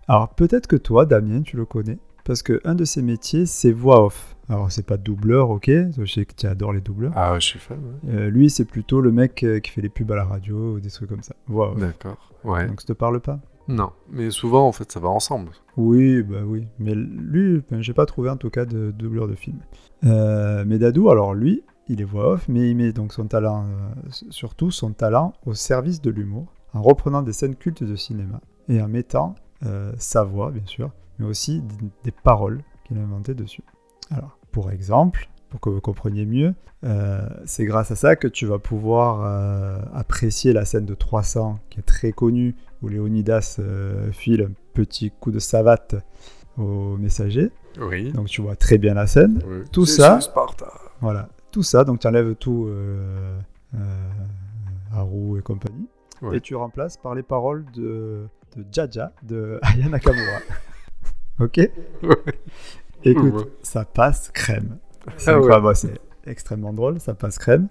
Alors, 0.09 0.29
peut-être 0.35 0.67
que 0.67 0.76
toi, 0.76 1.07
Damien, 1.07 1.43
tu 1.43 1.57
le 1.57 1.64
connais, 1.64 1.99
parce 2.25 2.43
que 2.43 2.61
un 2.64 2.75
de 2.75 2.85
ses 2.85 3.02
métiers, 3.02 3.47
c'est 3.47 3.73
voix 3.73 4.05
off. 4.05 4.37
Alors, 4.52 4.71
c'est 4.71 4.85
pas 4.87 4.99
doubleur, 4.99 5.49
ok 5.49 5.71
Je 5.97 6.04
sais 6.04 6.26
que 6.26 6.35
tu 6.35 6.47
adores 6.47 6.75
les 6.75 6.82
doubleurs. 6.82 7.12
Ah, 7.16 7.32
ouais, 7.32 7.40
je 7.40 7.47
suis 7.47 7.59
fan. 7.59 7.78
ouais. 7.78 8.12
Euh, 8.14 8.28
lui, 8.30 8.50
c'est 8.50 8.66
plutôt 8.66 9.00
le 9.00 9.11
mec 9.11 9.42
euh, 9.44 9.61
qui 9.61 9.71
fait 9.71 9.80
les 9.80 9.88
pubs 9.88 10.12
à 10.12 10.16
la 10.16 10.25
radio 10.25 10.75
ou 10.75 10.80
des 10.80 10.90
trucs 10.90 11.09
comme 11.09 11.23
ça. 11.23 11.35
Off. 11.50 11.78
D'accord. 11.78 12.18
Ouais. 12.44 12.66
Donc, 12.66 12.82
ça 12.82 12.87
te 12.88 12.92
parle 12.92 13.21
pas? 13.21 13.40
Non, 13.68 13.92
mais 14.11 14.30
souvent, 14.30 14.68
en 14.68 14.73
fait, 14.73 14.92
ça 14.92 15.00
va 15.00 15.09
ensemble. 15.09 15.52
Oui, 15.78 16.23
bah 16.23 16.40
oui. 16.44 16.66
Mais 16.78 16.94
lui, 16.94 17.62
ben, 17.71 17.80
j'ai 17.80 17.94
pas 17.94 18.04
trouvé 18.04 18.28
en 18.28 18.37
tout 18.37 18.50
cas 18.50 18.66
de 18.66 18.90
doubleur 18.90 19.26
de 19.26 19.35
film. 19.35 19.59
Euh, 20.04 20.64
mais 20.66 20.78
Dadou, 20.78 21.09
alors 21.09 21.32
lui, 21.32 21.62
il 21.88 22.02
est 22.02 22.04
voix 22.04 22.32
off, 22.32 22.47
mais 22.49 22.68
il 22.71 22.76
met 22.76 22.92
donc 22.92 23.12
son 23.14 23.26
talent, 23.26 23.64
euh, 23.64 24.11
surtout 24.30 24.71
son 24.71 24.92
talent 24.92 25.32
au 25.47 25.54
service 25.54 26.02
de 26.02 26.11
l'humour, 26.11 26.52
en 26.75 26.82
reprenant 26.82 27.23
des 27.23 27.32
scènes 27.32 27.56
cultes 27.56 27.85
de 27.85 27.97
cinéma 27.97 28.40
et 28.68 28.82
en 28.82 28.88
mettant 28.88 29.35
euh, 29.64 29.92
sa 29.97 30.25
voix, 30.25 30.50
bien 30.50 30.66
sûr, 30.66 30.90
mais 31.18 31.26
aussi 31.26 31.62
des 32.04 32.11
paroles 32.11 32.62
qu'il 32.85 32.99
a 32.99 33.00
inventées 33.00 33.35
dessus. 33.35 33.62
Alors, 34.11 34.37
pour 34.52 34.71
exemple, 34.71 35.28
pour 35.50 35.61
que 35.61 35.68
vous 35.71 35.80
compreniez 35.80 36.25
mieux, 36.26 36.54
euh, 36.85 37.26
c'est 37.44 37.64
grâce 37.64 37.90
à 37.90 37.97
ça 37.97 38.16
que 38.16 38.28
tu 38.28 38.47
vas 38.47 38.59
pouvoir 38.59 39.23
euh, 39.25 39.78
apprécier 39.94 40.52
la 40.52 40.64
scène 40.64 40.85
de 40.87 40.94
300, 40.94 41.59
qui 41.71 41.78
est 41.80 41.82
très 41.85 42.12
connue, 42.12 42.54
où 42.82 42.88
Léonidas 42.88 43.56
euh, 43.59 44.11
file 44.12 44.42
un 44.50 44.52
petit 44.75 45.11
coup 45.11 45.30
de 45.30 45.38
savate 45.38 45.94
au 46.59 46.97
messager. 46.97 47.50
Oui. 47.80 48.12
Donc 48.12 48.26
tu 48.28 48.42
vois 48.42 48.56
très 48.56 48.78
bien 48.78 48.94
la 48.94 49.06
scène. 49.06 49.40
Oui. 49.47 49.64
tout 49.73 49.87
C'est 49.87 50.02
ça-. 50.02 50.18
Voilà, 51.00 51.28
tout 51.50 51.62
ça, 51.62 51.85
donc 51.85 52.00
tu 52.00 52.06
enlèves 52.06 52.35
tout 52.37 52.66
euh, 52.68 53.38
euh, 53.75 53.78
Haru 54.94 55.38
et 55.38 55.42
compagnie, 55.42 55.88
Ouais. 56.21 56.37
et 56.37 56.40
tu 56.40 56.54
remplaces 56.54 56.97
par 56.97 57.14
les 57.16 57.23
paroles 57.25 57.64
de, 57.75 58.26
de 58.56 58.64
Jaja 58.71 59.12
de 59.23 59.59
Aya 59.62 59.88
Nakamura. 59.88 60.38
ok? 61.40 61.61
Écoute, 63.04 63.49
ça 63.62 63.85
passe 63.85 64.30
crème. 64.32 64.78
C'est 65.16 65.30
Ah 65.30 65.40
ouais. 65.40 65.74
extrêmement 66.27 66.72
drôle, 66.72 67.00
ça 67.00 67.14
passe 67.14 67.38
crème. 67.38 67.68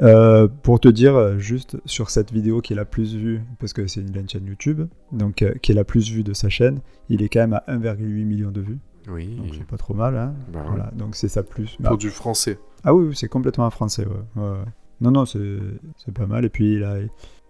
Euh, 0.00 0.48
pour 0.62 0.80
te 0.80 0.88
dire, 0.88 1.14
euh, 1.14 1.38
juste 1.38 1.76
sur 1.84 2.10
cette 2.10 2.32
vidéo 2.32 2.60
qui 2.60 2.72
est 2.72 2.76
la 2.76 2.84
plus 2.84 3.14
vue, 3.14 3.42
parce 3.58 3.72
que 3.72 3.86
c'est 3.86 4.00
une, 4.00 4.28
chaîne 4.28 4.46
YouTube, 4.46 4.82
donc 5.12 5.42
euh, 5.42 5.52
qui 5.62 5.72
est 5.72 5.74
la 5.74 5.84
plus 5.84 6.10
vue 6.10 6.24
de 6.24 6.32
sa 6.32 6.48
chaîne, 6.48 6.80
il 7.08 7.22
est 7.22 7.28
quand 7.28 7.40
même 7.40 7.52
à 7.52 7.62
1,8 7.68 8.24
million 8.24 8.50
de 8.50 8.60
vues, 8.62 8.78
Oui. 9.08 9.36
donc 9.36 9.54
c'est 9.54 9.66
pas 9.66 9.76
trop 9.76 9.94
mal. 9.94 10.16
Hein 10.16 10.34
Bah 10.52 10.60
ouais. 10.60 10.66
voilà, 10.68 10.90
donc 10.96 11.14
c'est 11.14 11.28
ça 11.28 11.42
plus. 11.42 11.76
Pour 11.82 11.98
du 11.98 12.10
français. 12.10 12.58
Ah 12.84 12.94
oui, 12.94 13.14
c'est 13.14 13.28
complètement 13.28 13.66
en 13.66 13.70
français. 13.70 14.06
Ouais. 14.06 14.42
Ouais, 14.42 14.50
ouais. 14.50 14.64
Non, 15.00 15.10
non, 15.10 15.26
c'est 15.26 15.58
c'est 15.98 16.14
pas 16.14 16.26
mal. 16.26 16.44
Et 16.44 16.48
puis 16.48 16.74
il 16.76 16.84
a, 16.84 16.96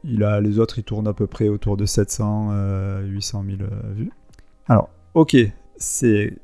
il 0.05 0.25
a 0.25 0.41
les 0.41 0.59
autres, 0.59 0.79
ils 0.79 0.85
tournent 0.85 1.09
à 1.09 1.13
peu 1.13 1.27
près 1.27 1.49
autour 1.49 1.77
de 1.77 1.87
700, 1.87 2.49
euh, 2.53 3.07
800 3.07 3.45
000 3.47 3.59
euh, 3.63 3.93
vues. 3.95 4.11
Alors, 4.69 4.89
ok, 5.15 5.37
c'est 5.77 6.35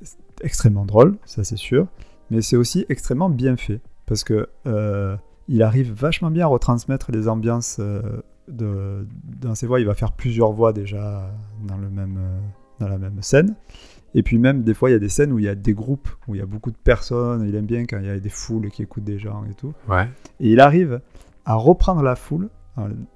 extrêmement 0.42 0.84
drôle, 0.84 1.16
ça 1.24 1.44
c'est 1.44 1.56
sûr, 1.56 1.86
mais 2.30 2.42
c'est 2.42 2.56
aussi 2.56 2.84
extrêmement 2.88 3.30
bien 3.30 3.56
fait 3.56 3.80
parce 4.06 4.24
que 4.24 4.48
euh, 4.66 5.16
il 5.48 5.62
arrive 5.62 5.92
vachement 5.92 6.30
bien 6.30 6.44
à 6.44 6.48
retransmettre 6.48 7.10
les 7.12 7.28
ambiances 7.28 7.78
euh, 7.80 8.20
de, 8.48 9.06
dans 9.40 9.54
ses 9.54 9.66
voix. 9.66 9.80
Il 9.80 9.86
va 9.86 9.94
faire 9.94 10.12
plusieurs 10.12 10.52
voix 10.52 10.72
déjà 10.72 11.30
dans 11.66 11.76
le 11.76 11.88
même, 11.90 12.16
euh, 12.18 12.38
dans 12.80 12.88
la 12.88 12.98
même 12.98 13.22
scène. 13.22 13.54
Et 14.14 14.22
puis 14.22 14.38
même, 14.38 14.62
des 14.62 14.72
fois, 14.72 14.88
il 14.88 14.94
y 14.94 14.96
a 14.96 14.98
des 14.98 15.08
scènes 15.10 15.32
où 15.32 15.38
il 15.38 15.44
y 15.44 15.48
a 15.48 15.54
des 15.54 15.74
groupes, 15.74 16.08
où 16.26 16.34
il 16.34 16.38
y 16.38 16.42
a 16.42 16.46
beaucoup 16.46 16.70
de 16.70 16.76
personnes. 16.76 17.46
Il 17.46 17.54
aime 17.54 17.66
bien 17.66 17.84
quand 17.84 17.98
il 17.98 18.06
y 18.06 18.10
a 18.10 18.18
des 18.18 18.28
foules 18.30 18.70
qui 18.70 18.82
écoutent 18.82 19.04
des 19.04 19.18
gens 19.18 19.44
et 19.44 19.54
tout. 19.54 19.74
Ouais. 19.88 20.08
Et 20.40 20.50
il 20.52 20.60
arrive 20.60 21.00
à 21.44 21.54
reprendre 21.54 22.02
la 22.02 22.16
foule. 22.16 22.48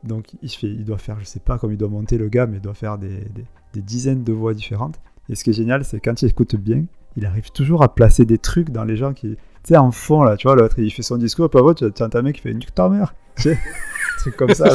Donc 0.05 0.35
il, 0.43 0.51
fait, 0.51 0.67
il 0.67 0.85
doit 0.85 0.99
faire, 0.99 1.19
je 1.21 1.25
sais 1.25 1.41
pas 1.41 1.57
comment 1.57 1.73
il 1.73 1.79
doit 1.79 1.89
monter 1.89 2.19
le 2.19 2.29
gars, 2.29 2.47
mais 2.47 2.57
il 2.59 2.61
doit 2.63 2.75
faire 2.75 2.99
des, 2.99 3.21
des- 3.35 3.45
des 3.73 3.81
dizaines 3.83 4.23
de 4.25 4.33
voix 4.33 4.53
différentes. 4.55 5.01
Et 5.31 5.35
ce 5.35 5.45
qui 5.45 5.51
est 5.51 5.55
génial, 5.55 5.85
c'est 5.85 6.01
quand 6.01 6.21
il 6.21 6.29
écoute 6.29 6.57
bien, 6.57 6.85
il 7.17 7.27
arrive 7.27 7.51
toujours 7.53 7.83
à 7.83 7.95
placer 7.95 8.25
des 8.25 8.39
trucs 8.39 8.71
dans 8.71 8.85
les 8.85 8.97
gens 8.97 9.13
qui... 9.13 9.37
Tu 9.65 9.69
sais, 9.69 9.77
en 9.77 9.93
fond, 9.93 10.23
là, 10.23 10.37
tu 10.37 10.49
vois, 10.49 10.57
l'autre, 10.57 10.79
il 10.79 10.91
fait 10.93 11.03
son 11.03 11.17
discours, 11.17 11.49
puis 11.49 11.61
après, 11.61 11.75
tu 11.75 11.85
entends 11.85 12.19
un 12.19 12.23
mec 12.23 12.37
qui 12.37 12.43
fait 12.43 12.55
«Nique 12.55 12.75
ta 12.75 12.89
mère!» 12.89 13.15
Tu 13.37 13.43
sais, 13.43 13.53
un 13.53 13.59
truc 14.19 14.37
comme 14.37 14.55
ça. 14.55 14.73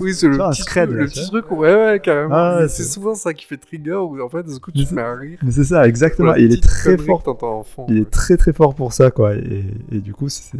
oui, 0.00 0.12
c'est 0.14 0.28
le, 0.28 0.36
vois, 0.36 0.50
petit 0.50 0.62
scred, 0.62 0.88
truc, 0.88 0.98
là, 0.98 1.04
le 1.04 1.08
petit 1.08 1.26
truc, 1.28 1.50
ouais, 1.52 1.74
ouais, 1.74 2.00
carrément. 2.02 2.34
Ah, 2.34 2.68
c'est- 2.68 2.82
souvent 2.82 3.14
ça 3.14 3.32
qui 3.32 3.44
fait 3.44 3.56
trigger, 3.56 3.94
où 3.94 4.20
en 4.20 4.28
fait, 4.28 4.42
d'un 4.42 4.58
coup, 4.58 4.72
tu 4.72 4.84
te 4.84 4.94
mets 4.94 5.02
à 5.02 5.14
rire. 5.14 5.38
Mais 5.42 5.50
c'est 5.52 5.64
ça, 5.64 5.86
exactement. 5.86 6.34
Il 6.34 6.52
est 6.52 6.62
très 6.62 6.98
fort 6.98 7.22
fond, 7.66 7.86
Il 7.88 7.94
ouais. 7.94 8.00
est 8.02 8.10
très 8.10 8.36
très 8.36 8.52
fort 8.52 8.74
pour 8.74 8.92
ça, 8.92 9.10
quoi. 9.10 9.34
Et, 9.36 9.64
et 9.92 10.00
du 10.00 10.12
coup, 10.12 10.28
c'est 10.28 10.56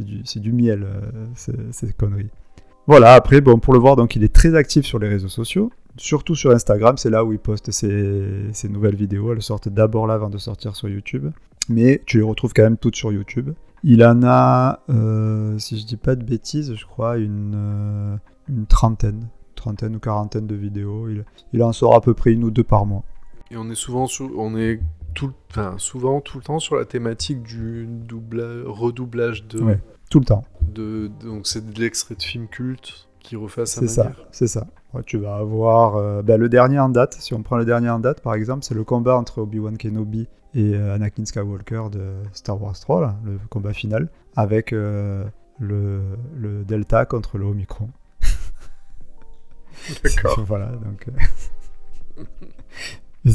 du, 0.00 0.22
du 0.22 0.52
miel, 0.52 0.84
euh, 0.84 1.26
ces 1.72 1.92
conneries. 1.92 2.30
Voilà, 2.86 3.14
après, 3.14 3.40
bon, 3.40 3.58
pour 3.58 3.72
le 3.72 3.78
voir, 3.78 3.96
donc 3.96 4.14
il 4.16 4.22
est 4.24 4.32
très 4.34 4.54
actif 4.54 4.84
sur 4.84 4.98
les 4.98 5.08
réseaux 5.08 5.28
sociaux, 5.28 5.70
surtout 5.96 6.34
sur 6.34 6.50
Instagram, 6.50 6.96
c'est 6.98 7.10
là 7.10 7.24
où 7.24 7.32
il 7.32 7.38
poste 7.38 7.70
ses, 7.70 8.52
ses 8.52 8.68
nouvelles 8.68 8.96
vidéos. 8.96 9.32
Elles 9.32 9.42
sortent 9.42 9.68
d'abord 9.68 10.06
là 10.06 10.14
avant 10.14 10.30
de 10.30 10.38
sortir 10.38 10.74
sur 10.76 10.88
YouTube. 10.88 11.30
Mais 11.68 12.02
tu 12.06 12.18
les 12.18 12.22
retrouves 12.24 12.52
quand 12.54 12.62
même 12.62 12.76
toutes 12.76 12.96
sur 12.96 13.12
YouTube. 13.12 13.50
Il 13.82 14.04
en 14.04 14.22
a, 14.24 14.80
euh, 14.90 15.58
si 15.58 15.78
je 15.78 15.84
dis 15.86 15.96
pas 15.96 16.16
de 16.16 16.24
bêtises, 16.24 16.74
je 16.74 16.84
crois, 16.86 17.18
une, 17.18 17.52
euh, 17.54 18.16
une 18.48 18.66
trentaine, 18.66 19.28
trentaine 19.54 19.96
ou 19.96 19.98
quarantaine 19.98 20.46
de 20.46 20.54
vidéos. 20.54 21.08
Il, 21.08 21.24
il 21.52 21.62
en 21.62 21.72
sort 21.72 21.94
à 21.94 22.00
peu 22.00 22.14
près 22.14 22.32
une 22.32 22.44
ou 22.44 22.50
deux 22.50 22.64
par 22.64 22.86
mois. 22.86 23.02
Et 23.50 23.56
on 23.56 23.70
est 23.70 23.74
souvent, 23.74 24.06
sou- 24.06 24.32
on 24.36 24.56
est 24.56 24.80
tout, 25.14 25.28
le- 25.28 25.32
enfin, 25.50 25.74
souvent 25.78 26.20
tout 26.20 26.38
le 26.38 26.44
temps 26.44 26.58
sur 26.58 26.76
la 26.76 26.84
thématique 26.86 27.42
du 27.42 27.86
doubla- 27.86 28.64
redoublage 28.66 29.46
de, 29.46 29.60
Ouais. 29.62 29.80
Tout 30.10 30.18
le 30.20 30.24
temps. 30.26 30.44
de- 30.62 31.10
donc 31.22 31.46
c'est 31.46 31.64
de 31.72 31.78
l'extrait 31.80 32.14
de 32.14 32.22
film 32.22 32.46
culte 32.48 33.08
qui 33.24 33.34
refait 33.36 33.66
sa 33.66 33.80
C'est 33.80 33.88
ça, 33.88 34.04
manière. 34.04 34.26
c'est 34.30 34.46
ça. 34.46 34.66
Tu 35.06 35.18
vas 35.18 35.34
avoir 35.36 35.96
euh, 35.96 36.22
ben, 36.22 36.38
le 36.40 36.48
dernier 36.48 36.78
en 36.78 36.88
date. 36.88 37.14
Si 37.14 37.34
on 37.34 37.42
prend 37.42 37.56
le 37.56 37.64
dernier 37.64 37.90
en 37.90 37.98
date, 37.98 38.20
par 38.20 38.34
exemple, 38.34 38.62
c'est 38.64 38.74
le 38.74 38.84
combat 38.84 39.16
entre 39.16 39.38
Obi-Wan 39.40 39.76
Kenobi 39.76 40.28
et 40.54 40.74
euh, 40.76 40.94
Anakin 40.94 41.24
Skywalker 41.24 41.84
de 41.90 42.12
Star 42.32 42.62
Wars 42.62 42.78
3, 42.78 43.00
là, 43.00 43.16
le 43.24 43.38
combat 43.50 43.72
final, 43.72 44.08
avec 44.36 44.72
euh, 44.72 45.24
le, 45.58 46.00
le 46.36 46.64
Delta 46.64 47.06
contre 47.06 47.38
le 47.38 47.46
Omicron. 47.46 47.88
D'accord. 50.04 50.40
voilà, 50.46 50.66
donc. 50.84 51.08
euh, 52.16 52.22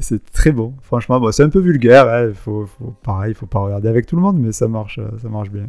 c'est- 0.00 0.30
très 0.32 0.52
bon, 0.52 0.74
franchement. 0.82 1.18
Bon, 1.20 1.32
c'est 1.32 1.42
un 1.44 1.48
peu 1.48 1.60
vulgaire, 1.60 2.06
hein, 2.08 2.32
faut, 2.34 2.66
faut- 2.66 2.94
pareil, 3.02 3.32
il 3.32 3.34
faut 3.34 3.46
pas 3.46 3.60
regarder 3.60 3.88
avec 3.88 4.04
tout 4.06 4.16
le 4.16 4.22
monde, 4.22 4.38
mais 4.38 4.52
ça 4.52 4.68
marche, 4.68 5.00
ça 5.22 5.28
marche 5.30 5.50
bien. 5.50 5.68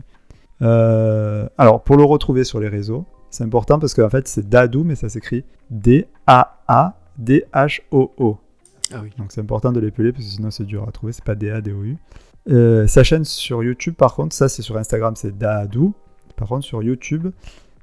Alors, 1.57 1.81
pour 1.83 1.95
le 1.95 2.03
retrouver 2.03 2.43
sur 2.43 2.59
les 2.59 2.67
réseaux, 2.67 3.05
c'est 3.29 3.43
important 3.43 3.79
parce 3.79 3.93
qu'en 3.93 4.09
fait, 4.09 4.27
c'est 4.27 4.47
Dadou, 4.49 4.83
mais 4.83 4.95
ça 4.95 5.09
s'écrit 5.09 5.43
D-A-A-D-H-O-O. 7.17 8.37
Ah 8.91 8.99
oui. 9.03 9.09
Donc, 9.17 9.31
c'est 9.31 9.41
important 9.41 9.71
de 9.71 9.79
l'épeler 9.79 10.11
parce 10.11 10.25
que 10.25 10.31
sinon, 10.31 10.51
c'est 10.51 10.63
dur 10.65 10.85
à 10.87 10.91
trouver, 10.91 11.13
c'est 11.13 11.23
pas 11.23 11.35
D-A-D-O-U. 11.35 11.97
Euh, 12.49 12.87
sa 12.87 13.03
chaîne 13.03 13.23
sur 13.25 13.63
YouTube, 13.63 13.93
par 13.95 14.15
contre, 14.15 14.35
ça, 14.35 14.49
c'est 14.49 14.61
sur 14.63 14.77
Instagram, 14.77 15.15
c'est 15.15 15.37
Dadou. 15.37 15.93
Par 16.35 16.47
contre, 16.47 16.65
sur 16.65 16.81
YouTube, 16.81 17.27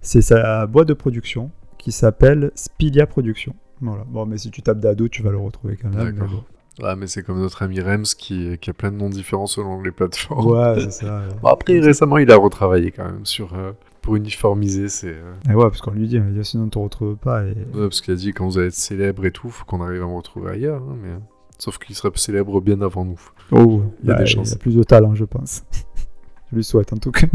c'est 0.01 0.23
sa 0.23 0.67
boîte 0.67 0.89
de 0.89 0.95
production 0.95 1.51
qui 1.79 1.93
s'appelle 1.93 2.51
Spilia 2.55 3.07
Production. 3.07 3.55
Voilà. 3.81 4.05
Bon, 4.09 4.25
mais 4.27 4.39
si 4.39 4.51
tu 4.51 4.63
tapes 4.63 4.81
Dado, 4.81 5.07
tu 5.09 5.23
vas 5.23 5.31
le 5.31 5.37
retrouver 5.39 5.77
quand 5.77 5.91
même. 5.91 6.13
D'accord. 6.17 6.45
Ah, 6.83 6.97
mais 6.97 7.07
c'est 7.07 7.23
comme 7.23 7.39
notre 7.39 7.63
ami 7.63 7.81
Rems 7.81 8.03
qui, 8.19 8.59
qui 8.59 8.71
a 8.71 8.73
plein 8.73 8.91
de 8.91 8.97
noms 8.97 9.09
différents 9.11 9.47
selon 9.47 9.81
les 9.83 9.93
plateformes. 9.93 10.47
Ouais, 10.47 10.81
c'est 10.81 10.91
ça. 11.05 11.19
ouais. 11.21 11.35
Bon, 11.43 11.49
après, 11.49 11.79
récemment, 11.79 12.19
il 12.19 12.31
a 12.33 12.37
retravaillé 12.37 12.91
quand 12.91 13.05
même 13.05 13.25
sur. 13.25 13.55
euh, 13.55 13.73
pour 14.07 14.15
uniformiser, 14.15 14.89
c'est. 14.89 15.09
euh, 15.09 15.35
Et 15.51 15.55
ouais, 15.55 15.65
parce 15.65 15.81
qu'on 15.81 15.91
lui 15.91 16.07
dit, 16.07 16.21
sinon 16.45 16.65
on 16.65 16.69
te 16.69 16.79
retrouve 16.79 17.17
pas. 17.17 17.45
Et... 17.45 17.49
ouais, 17.51 17.65
parce 17.75 18.01
qu'il 18.01 18.15
a 18.15 18.17
dit 18.17 18.33
quand 18.33 18.47
vous 18.47 18.57
allez 18.57 18.69
être 18.69 18.75
célèbre 18.75 19.27
et 19.27 19.33
tout, 19.33 19.51
faut 19.51 19.65
qu'on 19.65 19.83
arrive 19.83 20.01
à 20.03 20.07
me 20.07 20.15
retrouver 20.15 20.53
ailleurs. 20.53 20.81
hein, 20.81 20.97
mais... 21.03 21.11
Sauf 21.59 21.79
qu'il 21.79 21.97
serait 21.97 22.13
célèbre 22.15 22.61
bien 22.61 22.81
avant 22.83 23.05
nous. 23.05 23.19
Oh, 23.51 23.83
Il 24.03 24.09
y 24.09 24.13
a 24.13 24.15
bah, 24.15 24.21
des 24.21 24.27
chances. 24.27 24.51
Il 24.51 24.55
a 24.55 24.59
plus 24.59 24.77
de 24.77 24.83
talent, 24.85 25.15
je 25.17 25.25
pense. 25.25 25.65
je 26.53 26.57
lui 26.57 26.63
souhaite 26.63 26.93
en 26.93 26.99
tout 26.99 27.11
cas. 27.11 27.27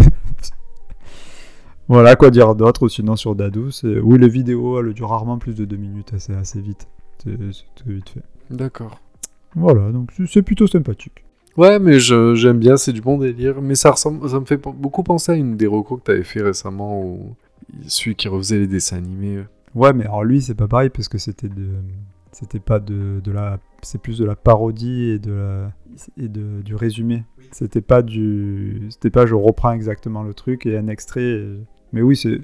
voilà, 1.89 2.15
quoi 2.15 2.29
dire 2.29 2.55
d'autre 2.55 2.87
Sinon, 2.87 3.17
sur 3.17 3.35
Dado, 3.35 3.69
c'est. 3.71 3.99
Oui, 3.99 4.17
les 4.17 4.29
vidéos, 4.29 4.79
elles 4.79 4.93
durent 4.93 5.09
rarement 5.09 5.37
plus 5.39 5.55
de 5.55 5.65
deux 5.65 5.75
minutes, 5.75 6.13
c'est 6.19 6.35
assez 6.35 6.61
vite. 6.61 6.87
C'est 7.21 7.37
c'est 7.51 7.87
vite 7.91 8.09
fait. 8.09 8.23
D'accord. 8.49 8.97
Voilà, 9.55 9.91
donc 9.91 10.11
c'est 10.27 10.41
plutôt 10.41 10.67
sympathique. 10.67 11.25
Ouais, 11.57 11.79
mais 11.79 11.99
je- 11.99 12.33
j'aime 12.35 12.59
bien, 12.59 12.77
c'est 12.77 12.93
du 12.93 13.01
bon 13.01 13.17
délire. 13.17 13.61
Mais 13.61 13.75
ça, 13.75 13.91
ressemble, 13.91 14.27
ça 14.29 14.39
me 14.39 14.45
fait 14.45 14.57
beaucoup 14.57 15.03
penser 15.03 15.31
à 15.33 15.35
une 15.35 15.57
des 15.57 15.67
recos 15.67 15.99
que 15.99 16.05
t'avais 16.05 16.23
fait 16.23 16.41
récemment, 16.41 17.03
où 17.03 17.35
celui 17.87 18.15
qui 18.15 18.27
refaisait 18.27 18.59
les 18.59 18.67
dessins 18.67 18.97
animés. 18.97 19.37
euh. 19.37 19.43
Ouais, 19.75 19.93
mais 19.93 20.03
alors 20.05 20.23
lui, 20.23 20.41
c'est 20.41 20.55
pas 20.55 20.67
pareil 20.67 20.89
parce 20.89 21.07
que 21.07 21.17
c'était 21.17 21.49
de. 21.49 21.67
C'était 22.31 22.59
pas 22.59 22.79
de, 22.79 23.19
de 23.21 23.31
la. 23.31 23.59
C'est 23.81 24.01
plus 24.01 24.17
de 24.17 24.25
la 24.25 24.35
parodie 24.35 25.09
et, 25.09 25.19
de 25.19 25.31
la, 25.33 25.71
et 26.17 26.29
de, 26.29 26.61
du 26.61 26.75
résumé. 26.75 27.23
C'était 27.51 27.81
pas 27.81 28.01
du. 28.01 28.87
C'était 28.89 29.09
pas 29.09 29.25
je 29.25 29.35
reprends 29.35 29.73
exactement 29.73 30.23
le 30.23 30.33
truc 30.33 30.65
et 30.65 30.77
un 30.77 30.87
extrait. 30.87 31.23
et- 31.23 31.57
Mais 31.91 32.01
oui, 32.01 32.15
c'est. 32.15 32.39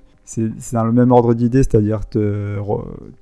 Dans 0.73 0.83
le 0.83 0.91
même 0.91 1.13
ordre 1.13 1.33
d'idée, 1.33 1.63
c'est-à-dire 1.63 2.05
te, 2.09 2.57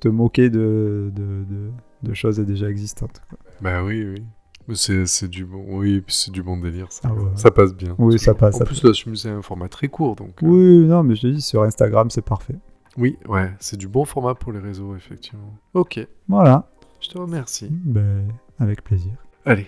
te 0.00 0.08
moquer 0.08 0.50
de, 0.50 1.12
de, 1.14 1.22
de, 1.48 1.70
de 2.02 2.14
choses 2.14 2.40
déjà 2.40 2.68
existantes. 2.68 3.22
quoi. 3.30 3.38
Bah 3.60 3.84
oui, 3.84 4.04
oui. 4.04 4.22
Mais 4.68 4.74
C'est 4.74 5.06
c'est 5.06 5.28
du 5.28 5.44
bon, 5.44 5.64
oui, 5.68 6.00
puis 6.00 6.14
c'est 6.14 6.30
du 6.32 6.42
bon 6.42 6.56
délire. 6.56 6.90
Ça, 6.90 7.02
Ah 7.04 7.12
ouais. 7.14 7.30
ça 7.36 7.50
passe 7.50 7.72
bien. 7.74 7.94
Oui, 7.98 8.18
ça 8.18 8.34
passe, 8.34 8.56
En 8.56 8.58
ça 8.58 8.64
plus, 8.64 8.82
là, 8.82 8.90
c'est 9.14 9.30
un 9.30 9.42
format 9.42 9.68
très 9.68 9.88
court, 9.88 10.16
donc. 10.16 10.42
euh, 10.42 10.46
Oui, 10.46 10.86
non, 10.86 11.02
mais 11.04 11.14
je 11.14 11.22
te 11.22 11.26
dis, 11.28 11.40
sur 11.40 11.62
Instagram, 11.62 12.10
c'est 12.10 12.24
parfait. 12.24 12.56
Oui, 12.98 13.16
ouais, 13.28 13.52
c'est 13.60 13.76
du 13.76 13.86
bon 13.88 14.04
format 14.04 14.34
pour 14.34 14.52
les 14.52 14.58
réseaux, 14.58 14.96
effectivement. 14.96 15.54
Ok, 15.74 16.04
Voilà. 16.28 16.68
je 17.00 17.08
te 17.10 17.18
remercie. 17.18 17.68
Ben, 17.70 18.26
avec 18.58 18.82
plaisir. 18.82 19.12
Allez. 19.44 19.66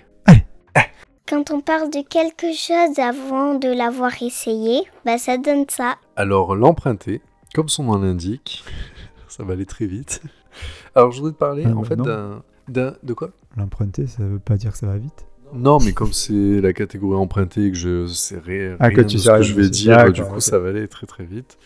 Quand 1.28 1.50
on 1.50 1.60
parle 1.60 1.90
de 1.90 2.00
quelque 2.08 2.54
chose 2.54 2.98
avant 2.98 3.54
de 3.54 3.68
l'avoir 3.68 4.12
essayé, 4.22 4.80
bah 5.04 5.18
ça 5.18 5.36
donne 5.36 5.66
ça. 5.68 5.96
Alors, 6.16 6.56
l'emprunter, 6.56 7.20
comme 7.54 7.68
son 7.68 7.84
nom 7.84 7.98
l'indique, 7.98 8.64
ça 9.28 9.44
va 9.44 9.52
aller 9.52 9.66
très 9.66 9.84
vite. 9.84 10.22
Alors, 10.94 11.12
je 11.12 11.18
voudrais 11.18 11.34
te 11.34 11.38
parler, 11.38 11.64
Ah, 11.66 11.76
en 11.76 11.82
bah 11.82 11.88
fait, 11.88 11.96
d'un- 11.96 12.42
De 13.02 13.12
quoi? 13.12 13.30
L'emprunter, 13.58 14.06
ça 14.06 14.22
veut 14.22 14.38
pas 14.38 14.56
dire 14.56 14.72
que 14.72 14.78
ça 14.78 14.86
va 14.86 14.96
vite. 14.98 15.26
Non, 15.54 15.78
mais 15.80 15.92
comme 15.92 16.12
c'est 16.12 16.60
la 16.60 16.74
catégorie 16.74 17.16
empruntée 17.16 17.64
et 17.66 17.70
que 17.70 17.76
je 17.76 18.06
sais 18.06 18.38
rien 18.38 18.76
Ah, 18.80 18.90
que 18.90 19.00
tu 19.00 19.16
de 19.16 19.20
ce 19.20 19.30
que 19.30 19.42
je 19.42 19.54
vais 19.54 19.70
dire, 19.70 20.12
du 20.12 20.22
coup, 20.22 20.40
ça 20.40 20.58
va 20.58 20.68
aller 20.68 20.86
très 20.88 21.06
très 21.06 21.24
vite. 21.24 21.56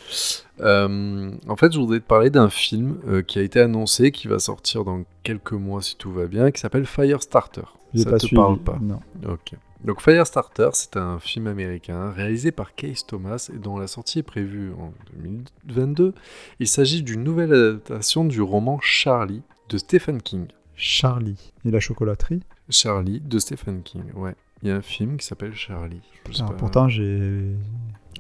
Euh, 0.61 1.33
en 1.49 1.57
fait, 1.57 1.73
je 1.73 1.79
voudrais 1.81 1.99
te 1.99 2.05
parler 2.07 2.31
d'un 2.31 2.49
film 2.49 2.99
euh, 3.09 3.23
qui 3.23 3.39
a 3.41 3.43
été 3.43 3.61
annoncé, 3.61 4.13
qui 4.13 4.29
va 4.29 4.39
sortir 4.39 4.85
dans 4.85 5.03
quelques 5.25 5.53
mois 5.53 5.83
si 5.83 5.97
tout 5.97 6.13
va 6.13 6.27
bien, 6.27 6.51
qui 6.53 6.61
s'appelle 6.61 6.87
Firestarter. 6.87 7.63
Ça 7.95 8.11
pas 8.11 8.19
te 8.19 8.27
suivi. 8.27 8.37
parle 8.41 8.59
pas 8.59 8.79
Non. 8.81 9.01
Ok. 9.29 9.55
Donc 9.85 10.01
Firestarter, 10.01 10.69
c'est 10.75 10.97
un 10.97 11.19
film 11.19 11.49
américain 11.49 12.13
réalisé 12.13 12.53
par 12.53 12.77
Case 12.77 13.05
Thomas 13.05 13.51
et 13.53 13.59
dont 13.59 13.77
la 13.79 13.89
sortie 13.89 14.21
est 14.21 14.23
prévue 14.23 14.71
en 14.79 14.93
2022. 15.17 16.15
Il 16.61 16.69
s'agit 16.69 17.03
d'une 17.03 17.25
nouvelle 17.25 17.53
adaptation 17.53 18.25
du 18.25 18.41
roman 18.41 18.79
Charlie 18.81 19.43
de 19.69 19.77
Stephen 19.79 20.23
King. 20.23 20.47
Charlie. 20.77 21.53
Et 21.65 21.71
la 21.71 21.81
chocolaterie 21.81 22.43
Charlie 22.69 23.21
de 23.21 23.39
Stephen 23.39 23.83
King, 23.83 24.05
ouais. 24.15 24.35
Il 24.63 24.69
y 24.69 24.71
a 24.71 24.77
un 24.77 24.83
film 24.83 25.17
qui 25.17 25.27
s'appelle 25.27 25.55
Charlie. 25.55 26.01
Je 26.29 26.35
sais 26.35 26.43
Alors, 26.43 26.53
pas. 26.53 26.59
Pourtant, 26.59 26.89
j'ai. 26.89 27.57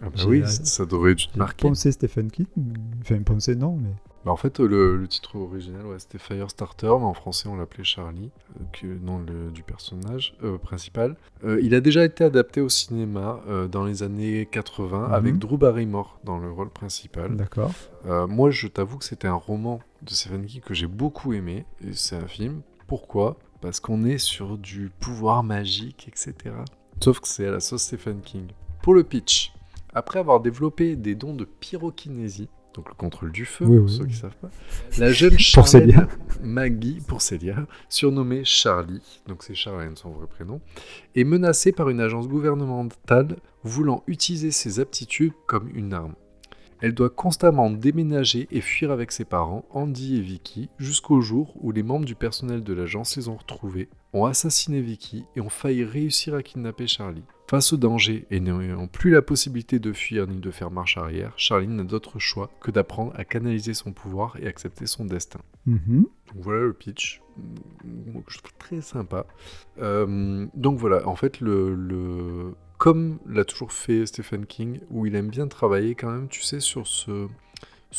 Ah 0.02 0.08
bah 0.10 0.22
oui, 0.26 0.42
ça, 0.46 0.84
devrait 0.84 1.14
j'ai 1.16 1.28
marquer. 1.36 1.68
Poncé 1.68 1.92
Stephen 1.92 2.30
King. 2.30 2.46
Enfin, 3.00 3.22
poncé, 3.22 3.54
non, 3.54 3.76
mais. 3.76 3.90
Bah, 4.24 4.30
en 4.30 4.36
fait, 4.36 4.60
le, 4.60 4.96
le 4.96 5.08
titre 5.08 5.34
original, 5.36 5.84
ouais, 5.86 5.98
c'était 5.98 6.18
Firestarter, 6.18 6.86
mais 6.98 7.04
en 7.06 7.14
français, 7.14 7.48
on 7.48 7.56
l'appelait 7.56 7.82
Charlie, 7.82 8.30
euh, 8.60 8.64
que, 8.72 8.86
nom 8.86 9.18
le- 9.18 9.50
du 9.50 9.62
personnage 9.64 10.36
euh, 10.44 10.58
principal. 10.58 11.16
Euh, 11.44 11.60
il 11.60 11.74
a 11.74 11.80
déjà 11.80 12.04
été 12.04 12.22
adapté 12.22 12.60
au 12.60 12.68
cinéma 12.68 13.40
euh, 13.48 13.66
dans 13.66 13.84
les 13.84 14.02
années 14.04 14.46
80 14.50 15.08
Mhm. 15.08 15.12
avec 15.14 15.38
Drew 15.38 15.56
Barrymore 15.58 16.20
dans 16.24 16.38
le 16.38 16.50
rôle 16.52 16.70
principal. 16.70 17.36
D'accord. 17.36 17.72
Moi, 18.28 18.50
je 18.50 18.66
t'avoue 18.68 18.98
que 18.98 19.04
c'était 19.04 19.28
un 19.28 19.34
roman 19.34 19.80
de 20.02 20.10
Stephen 20.10 20.44
King 20.46 20.60
que 20.60 20.74
j'ai 20.74 20.86
beaucoup 20.88 21.32
aimé, 21.32 21.64
et 21.84 21.92
c'est 21.92 22.16
un 22.16 22.26
film. 22.28 22.62
Pourquoi? 22.86 23.36
Parce 23.60 23.78
qu'on 23.80 24.04
est 24.04 24.18
sur 24.18 24.56
du 24.58 24.90
pouvoir 25.00 25.42
magique, 25.44 26.06
etc. 26.08 26.54
Sauf 27.02 27.20
que 27.20 27.26
c'est 27.28 27.46
à 27.46 27.50
la 27.52 27.60
sauce 27.60 27.82
Stephen 27.82 28.20
King. 28.20 28.46
Pour 28.82 28.94
le 28.94 29.02
pitch, 29.04 29.52
après 29.94 30.18
avoir 30.18 30.40
développé 30.40 30.96
des 30.96 31.14
dons 31.14 31.34
de 31.34 31.44
pyrokinésie, 31.44 32.48
donc 32.74 32.88
le 32.88 32.94
contrôle 32.94 33.32
du 33.32 33.44
feu, 33.44 33.66
Oui, 33.66 33.76
pour 33.78 33.86
oui. 33.86 33.92
ceux 33.92 34.06
qui 34.06 34.14
savent 34.14 34.36
pas, 34.40 34.50
la 34.98 35.12
jeune 35.12 35.38
Célia. 35.38 36.08
Maggie, 36.42 36.98
pour 37.06 37.20
Célia, 37.20 37.66
surnommée 37.88 38.44
Charlie, 38.44 39.20
donc 39.28 39.42
c'est 39.42 39.54
Charlène 39.54 39.96
son 39.96 40.10
vrai 40.10 40.26
prénom, 40.26 40.60
est 41.14 41.24
menacée 41.24 41.72
par 41.72 41.88
une 41.90 42.00
agence 42.00 42.28
gouvernementale 42.28 43.36
voulant 43.62 44.02
utiliser 44.06 44.50
ses 44.50 44.80
aptitudes 44.80 45.34
comme 45.46 45.68
une 45.74 45.92
arme. 45.92 46.14
Elle 46.82 46.92
doit 46.94 47.10
constamment 47.10 47.70
déménager 47.70 48.48
et 48.50 48.60
fuir 48.60 48.90
avec 48.90 49.12
ses 49.12 49.24
parents, 49.24 49.64
Andy 49.70 50.16
et 50.16 50.20
Vicky, 50.20 50.68
jusqu'au 50.78 51.20
jour 51.20 51.54
où 51.60 51.70
les 51.70 51.82
membres 51.84 52.04
du 52.04 52.14
personnel 52.16 52.62
de 52.64 52.72
l'agence 52.74 53.16
les 53.16 53.28
ont 53.28 53.36
retrouvés, 53.36 53.88
ont 54.12 54.24
assassiné 54.26 54.80
Vicky 54.80 55.24
et 55.36 55.40
ont 55.40 55.48
failli 55.48 55.84
réussir 55.84 56.34
à 56.34 56.42
kidnapper 56.42 56.86
Charlie. 56.88 57.22
Face 57.48 57.72
au 57.72 57.76
danger 57.76 58.26
et 58.30 58.40
n'ayant 58.40 58.86
plus 58.88 59.10
la 59.10 59.22
possibilité 59.22 59.78
de 59.78 59.92
fuir 59.92 60.26
ni 60.26 60.36
de 60.38 60.50
faire 60.50 60.70
marche 60.70 60.96
arrière, 60.96 61.34
Charlie 61.36 61.68
n'a 61.68 61.84
d'autre 61.84 62.18
choix 62.18 62.50
que 62.60 62.70
d'apprendre 62.70 63.12
à 63.14 63.24
canaliser 63.24 63.74
son 63.74 63.92
pouvoir 63.92 64.36
et 64.40 64.46
accepter 64.46 64.86
son 64.86 65.04
destin. 65.04 65.40
Mhm. 65.66 66.06
Donc 66.34 66.42
voilà 66.42 66.62
le 66.62 66.72
pitch. 66.72 67.20
Je 68.28 68.38
trouve 68.38 68.52
très 68.58 68.80
sympa. 68.80 69.26
Euh, 69.78 70.46
donc 70.54 70.78
voilà, 70.78 71.06
en 71.06 71.14
fait, 71.16 71.40
le, 71.40 71.74
le- 71.74 72.54
comme 72.82 73.20
l'a 73.26 73.44
toujours 73.44 73.70
fait 73.70 74.06
Stephen 74.06 74.44
King, 74.44 74.80
où 74.90 75.06
il 75.06 75.14
aime 75.14 75.28
bien 75.28 75.46
travailler 75.46 75.94
quand 75.94 76.10
même, 76.10 76.26
tu 76.26 76.42
sais, 76.42 76.58
sur 76.58 76.88
ce, 76.88 77.28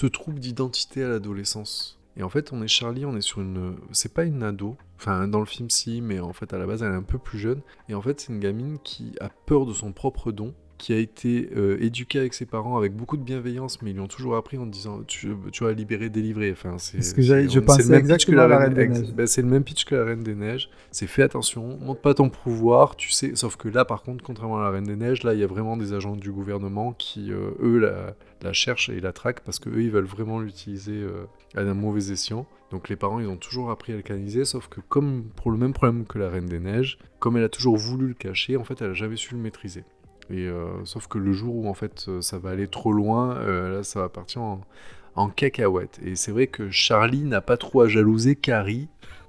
trouble 0.07 0.41
d'identité 0.41 1.05
à 1.05 1.07
l'adolescence. 1.07 2.01
Et 2.17 2.23
en 2.23 2.27
fait, 2.27 2.51
on 2.51 2.61
est 2.61 2.67
Charlie, 2.67 3.05
on 3.05 3.15
est 3.15 3.21
sur 3.21 3.39
une. 3.39 3.77
C'est 3.93 4.13
pas 4.13 4.25
une 4.25 4.43
ado. 4.43 4.75
Enfin, 4.97 5.29
dans 5.29 5.39
le 5.39 5.45
film, 5.45 5.69
si, 5.69 6.01
mais 6.01 6.19
en 6.19 6.33
fait, 6.33 6.51
à 6.51 6.57
la 6.57 6.65
base, 6.65 6.83
elle 6.83 6.91
est 6.91 6.97
un 6.97 7.01
peu 7.01 7.17
plus 7.17 7.39
jeune. 7.39 7.61
Et 7.87 7.95
en 7.95 8.01
fait, 8.01 8.19
c'est 8.19 8.33
une 8.33 8.41
gamine 8.41 8.77
qui 8.83 9.15
a 9.21 9.29
peur 9.29 9.65
de 9.65 9.71
son 9.71 9.93
propre 9.93 10.33
don, 10.33 10.53
qui 10.77 10.91
a 10.93 10.97
été 10.97 11.49
euh, 11.55 11.77
éduquée 11.81 12.19
avec 12.19 12.33
ses 12.33 12.45
parents 12.45 12.77
avec 12.77 12.93
beaucoup 12.93 13.15
de 13.17 13.21
bienveillance, 13.23 13.81
mais 13.81 13.91
ils 13.91 13.93
lui 13.93 13.99
ont 14.01 14.07
toujours 14.07 14.35
appris 14.35 14.57
en 14.57 14.65
disant 14.65 15.01
tu, 15.07 15.33
tu 15.51 15.63
vas 15.63 15.71
libérer, 15.73 16.09
délivrer. 16.09 16.51
Enfin, 16.51 16.77
c'est. 16.77 17.01
Ce 17.01 17.13
que 17.13 17.21
je 17.21 17.59
pensais 17.59 17.83
le 17.83 17.89
même 17.89 18.07
pitch 18.07 18.25
que 18.25 18.31
la 18.33 18.47
Reine 18.47 18.59
Reine 18.59 18.73
des 18.73 18.81
ex- 18.81 18.99
Neiges. 18.99 19.13
ben, 19.13 19.27
c'est 19.27 19.41
le 19.41 19.47
même 19.47 19.63
pitch 19.63 19.85
que 19.85 19.95
la 19.95 20.03
Reine 20.03 20.23
des 20.23 20.35
Neiges. 20.35 20.69
C'est 20.91 21.07
fais 21.07 21.23
attention, 21.23 21.77
montre 21.79 22.01
pas 22.01 22.13
ton 22.13 22.29
pouvoir, 22.29 22.95
tu 22.95 23.11
sais. 23.11 23.35
Sauf 23.35 23.55
que 23.55 23.69
là, 23.69 23.85
par 23.85 24.03
contre, 24.03 24.23
contrairement 24.23 24.59
à 24.59 24.63
la 24.63 24.69
Reine 24.71 24.83
des 24.85 24.95
Neiges, 24.95 25.23
là, 25.23 25.33
il 25.33 25.39
y 25.39 25.43
a 25.43 25.47
vraiment 25.47 25.77
des 25.77 25.93
agents 25.93 26.15
du 26.15 26.31
gouvernement 26.31 26.93
qui, 26.93 27.31
euh, 27.31 27.51
eux, 27.61 27.77
la, 27.79 28.15
la 28.41 28.53
cherchent 28.53 28.89
et 28.89 28.99
la 28.99 29.13
traquent 29.13 29.41
parce 29.41 29.59
que 29.59 29.69
eux, 29.69 29.81
ils 29.83 29.91
veulent 29.91 30.03
vraiment 30.05 30.39
l'utiliser 30.39 30.93
euh, 30.97 31.25
à 31.55 31.61
un 31.61 31.73
mauvais 31.73 32.11
escient. 32.11 32.45
Donc 32.71 32.89
les 32.89 32.95
parents, 32.95 33.19
ils 33.19 33.27
ont 33.27 33.37
toujours 33.37 33.69
appris 33.69 33.93
à 33.93 33.95
le 33.95 34.01
canaliser, 34.01 34.45
sauf 34.45 34.67
que 34.67 34.81
comme 34.81 35.25
pour 35.35 35.51
le 35.51 35.57
même 35.57 35.73
problème 35.73 36.05
que 36.05 36.17
la 36.17 36.29
Reine 36.29 36.47
des 36.47 36.59
Neiges, 36.59 36.97
comme 37.19 37.37
elle 37.37 37.43
a 37.43 37.49
toujours 37.49 37.77
voulu 37.77 38.07
le 38.07 38.13
cacher, 38.15 38.57
en 38.57 38.63
fait, 38.63 38.81
elle 38.81 38.89
a 38.89 38.93
jamais 38.93 39.15
su 39.15 39.35
le 39.35 39.39
maîtriser. 39.41 39.83
Euh, 40.31 40.67
sauf 40.85 41.07
que 41.07 41.17
le 41.17 41.33
jour 41.33 41.55
où 41.55 41.67
en 41.67 41.73
fait 41.73 42.05
euh, 42.07 42.21
ça 42.21 42.39
va 42.39 42.51
aller 42.51 42.67
trop 42.67 42.93
loin, 42.93 43.35
euh, 43.37 43.77
là 43.77 43.83
ça 43.83 43.99
va 43.99 44.09
partir 44.09 44.41
en, 44.41 44.61
en 45.15 45.29
cacahuète. 45.29 45.99
Et 46.03 46.15
c'est 46.15 46.31
vrai 46.31 46.47
que 46.47 46.69
Charlie 46.69 47.23
n'a 47.23 47.41
pas 47.41 47.57
trop 47.57 47.81
à 47.81 47.87
jalouser 47.87 48.35
Carrie 48.35 48.87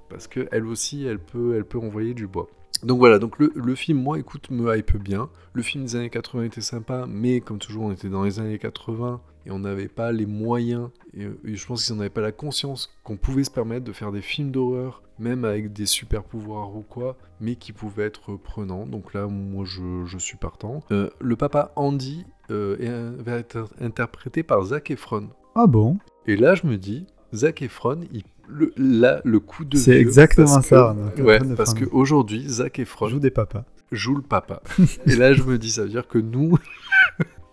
parce 0.09 0.27
que 0.27 0.47
elle 0.51 0.65
aussi 0.65 1.05
elle 1.05 1.19
peut 1.19 1.55
elle 1.55 1.65
peut 1.65 1.79
envoyer 1.79 2.13
du 2.13 2.27
bois. 2.27 2.47
Donc 2.83 2.99
voilà, 2.99 3.19
donc 3.19 3.39
le, 3.39 3.51
le 3.55 3.73
film, 3.73 3.99
moi, 3.99 4.19
écoute, 4.19 4.51
me 4.51 4.75
hype 4.75 4.97
bien. 4.97 5.29
Le 5.53 5.63
film 5.63 5.85
des 5.85 5.95
années 5.95 6.09
80 6.09 6.43
était 6.43 6.61
sympa, 6.61 7.05
mais 7.07 7.39
comme 7.39 7.57
toujours, 7.57 7.85
on 7.85 7.91
était 7.91 8.09
dans 8.09 8.23
les 8.23 8.39
années 8.39 8.59
80 8.59 9.21
et 9.45 9.51
on 9.51 9.59
n'avait 9.59 9.87
pas 9.87 10.11
les 10.11 10.25
moyens, 10.25 10.89
et, 11.15 11.27
et 11.45 11.55
je 11.55 11.65
pense 11.65 11.85
qu'ils 11.85 11.95
n'en 11.95 12.01
avaient 12.01 12.09
pas 12.09 12.21
la 12.21 12.31
conscience 12.31 12.91
qu'on 13.03 13.17
pouvait 13.17 13.43
se 13.43 13.51
permettre 13.51 13.85
de 13.85 13.91
faire 13.91 14.11
des 14.11 14.21
films 14.21 14.51
d'horreur, 14.51 15.01
même 15.19 15.45
avec 15.45 15.71
des 15.73 15.85
super 15.85 16.23
pouvoirs 16.23 16.75
ou 16.75 16.81
quoi, 16.81 17.15
mais 17.39 17.55
qui 17.55 17.71
pouvaient 17.71 18.03
être 18.05 18.35
prenants. 18.35 18.85
Donc 18.85 19.13
là, 19.13 19.27
moi, 19.27 19.63
je, 19.65 20.03
je 20.05 20.17
suis 20.17 20.37
partant. 20.37 20.83
Euh, 20.91 21.09
le 21.21 21.35
papa 21.35 21.71
Andy 21.75 22.25
euh, 22.51 23.15
va 23.19 23.33
être 23.37 23.69
interprété 23.79 24.43
par 24.43 24.63
Zac 24.65 24.91
Efron. 24.91 25.29
Ah 25.55 25.67
bon? 25.67 25.97
Et 26.27 26.35
là, 26.35 26.55
je 26.55 26.65
me 26.67 26.77
dis, 26.77 27.05
Zac 27.33 27.61
Efron, 27.61 28.01
il, 28.11 28.23
le, 28.47 28.73
là, 28.77 29.21
le 29.23 29.39
coup 29.39 29.63
de 29.65 29.77
C'est 29.77 29.97
exactement 29.99 30.61
ça, 30.61 30.95
que- 31.15 31.21
ouais, 31.21 31.39
parce 31.55 31.73
qu'aujourd'hui, 31.73 32.43
Zac 32.47 32.79
Efron 32.79 33.07
Joue 33.07 33.19
des 33.19 33.31
papas. 33.31 33.63
joue 33.91 34.15
le 34.15 34.21
papa. 34.21 34.61
Et 35.05 35.15
là, 35.15 35.33
je 35.33 35.43
me 35.43 35.57
dis, 35.57 35.71
ça 35.71 35.83
veut 35.83 35.89
dire 35.89 36.07
que 36.07 36.17
nous, 36.17 36.57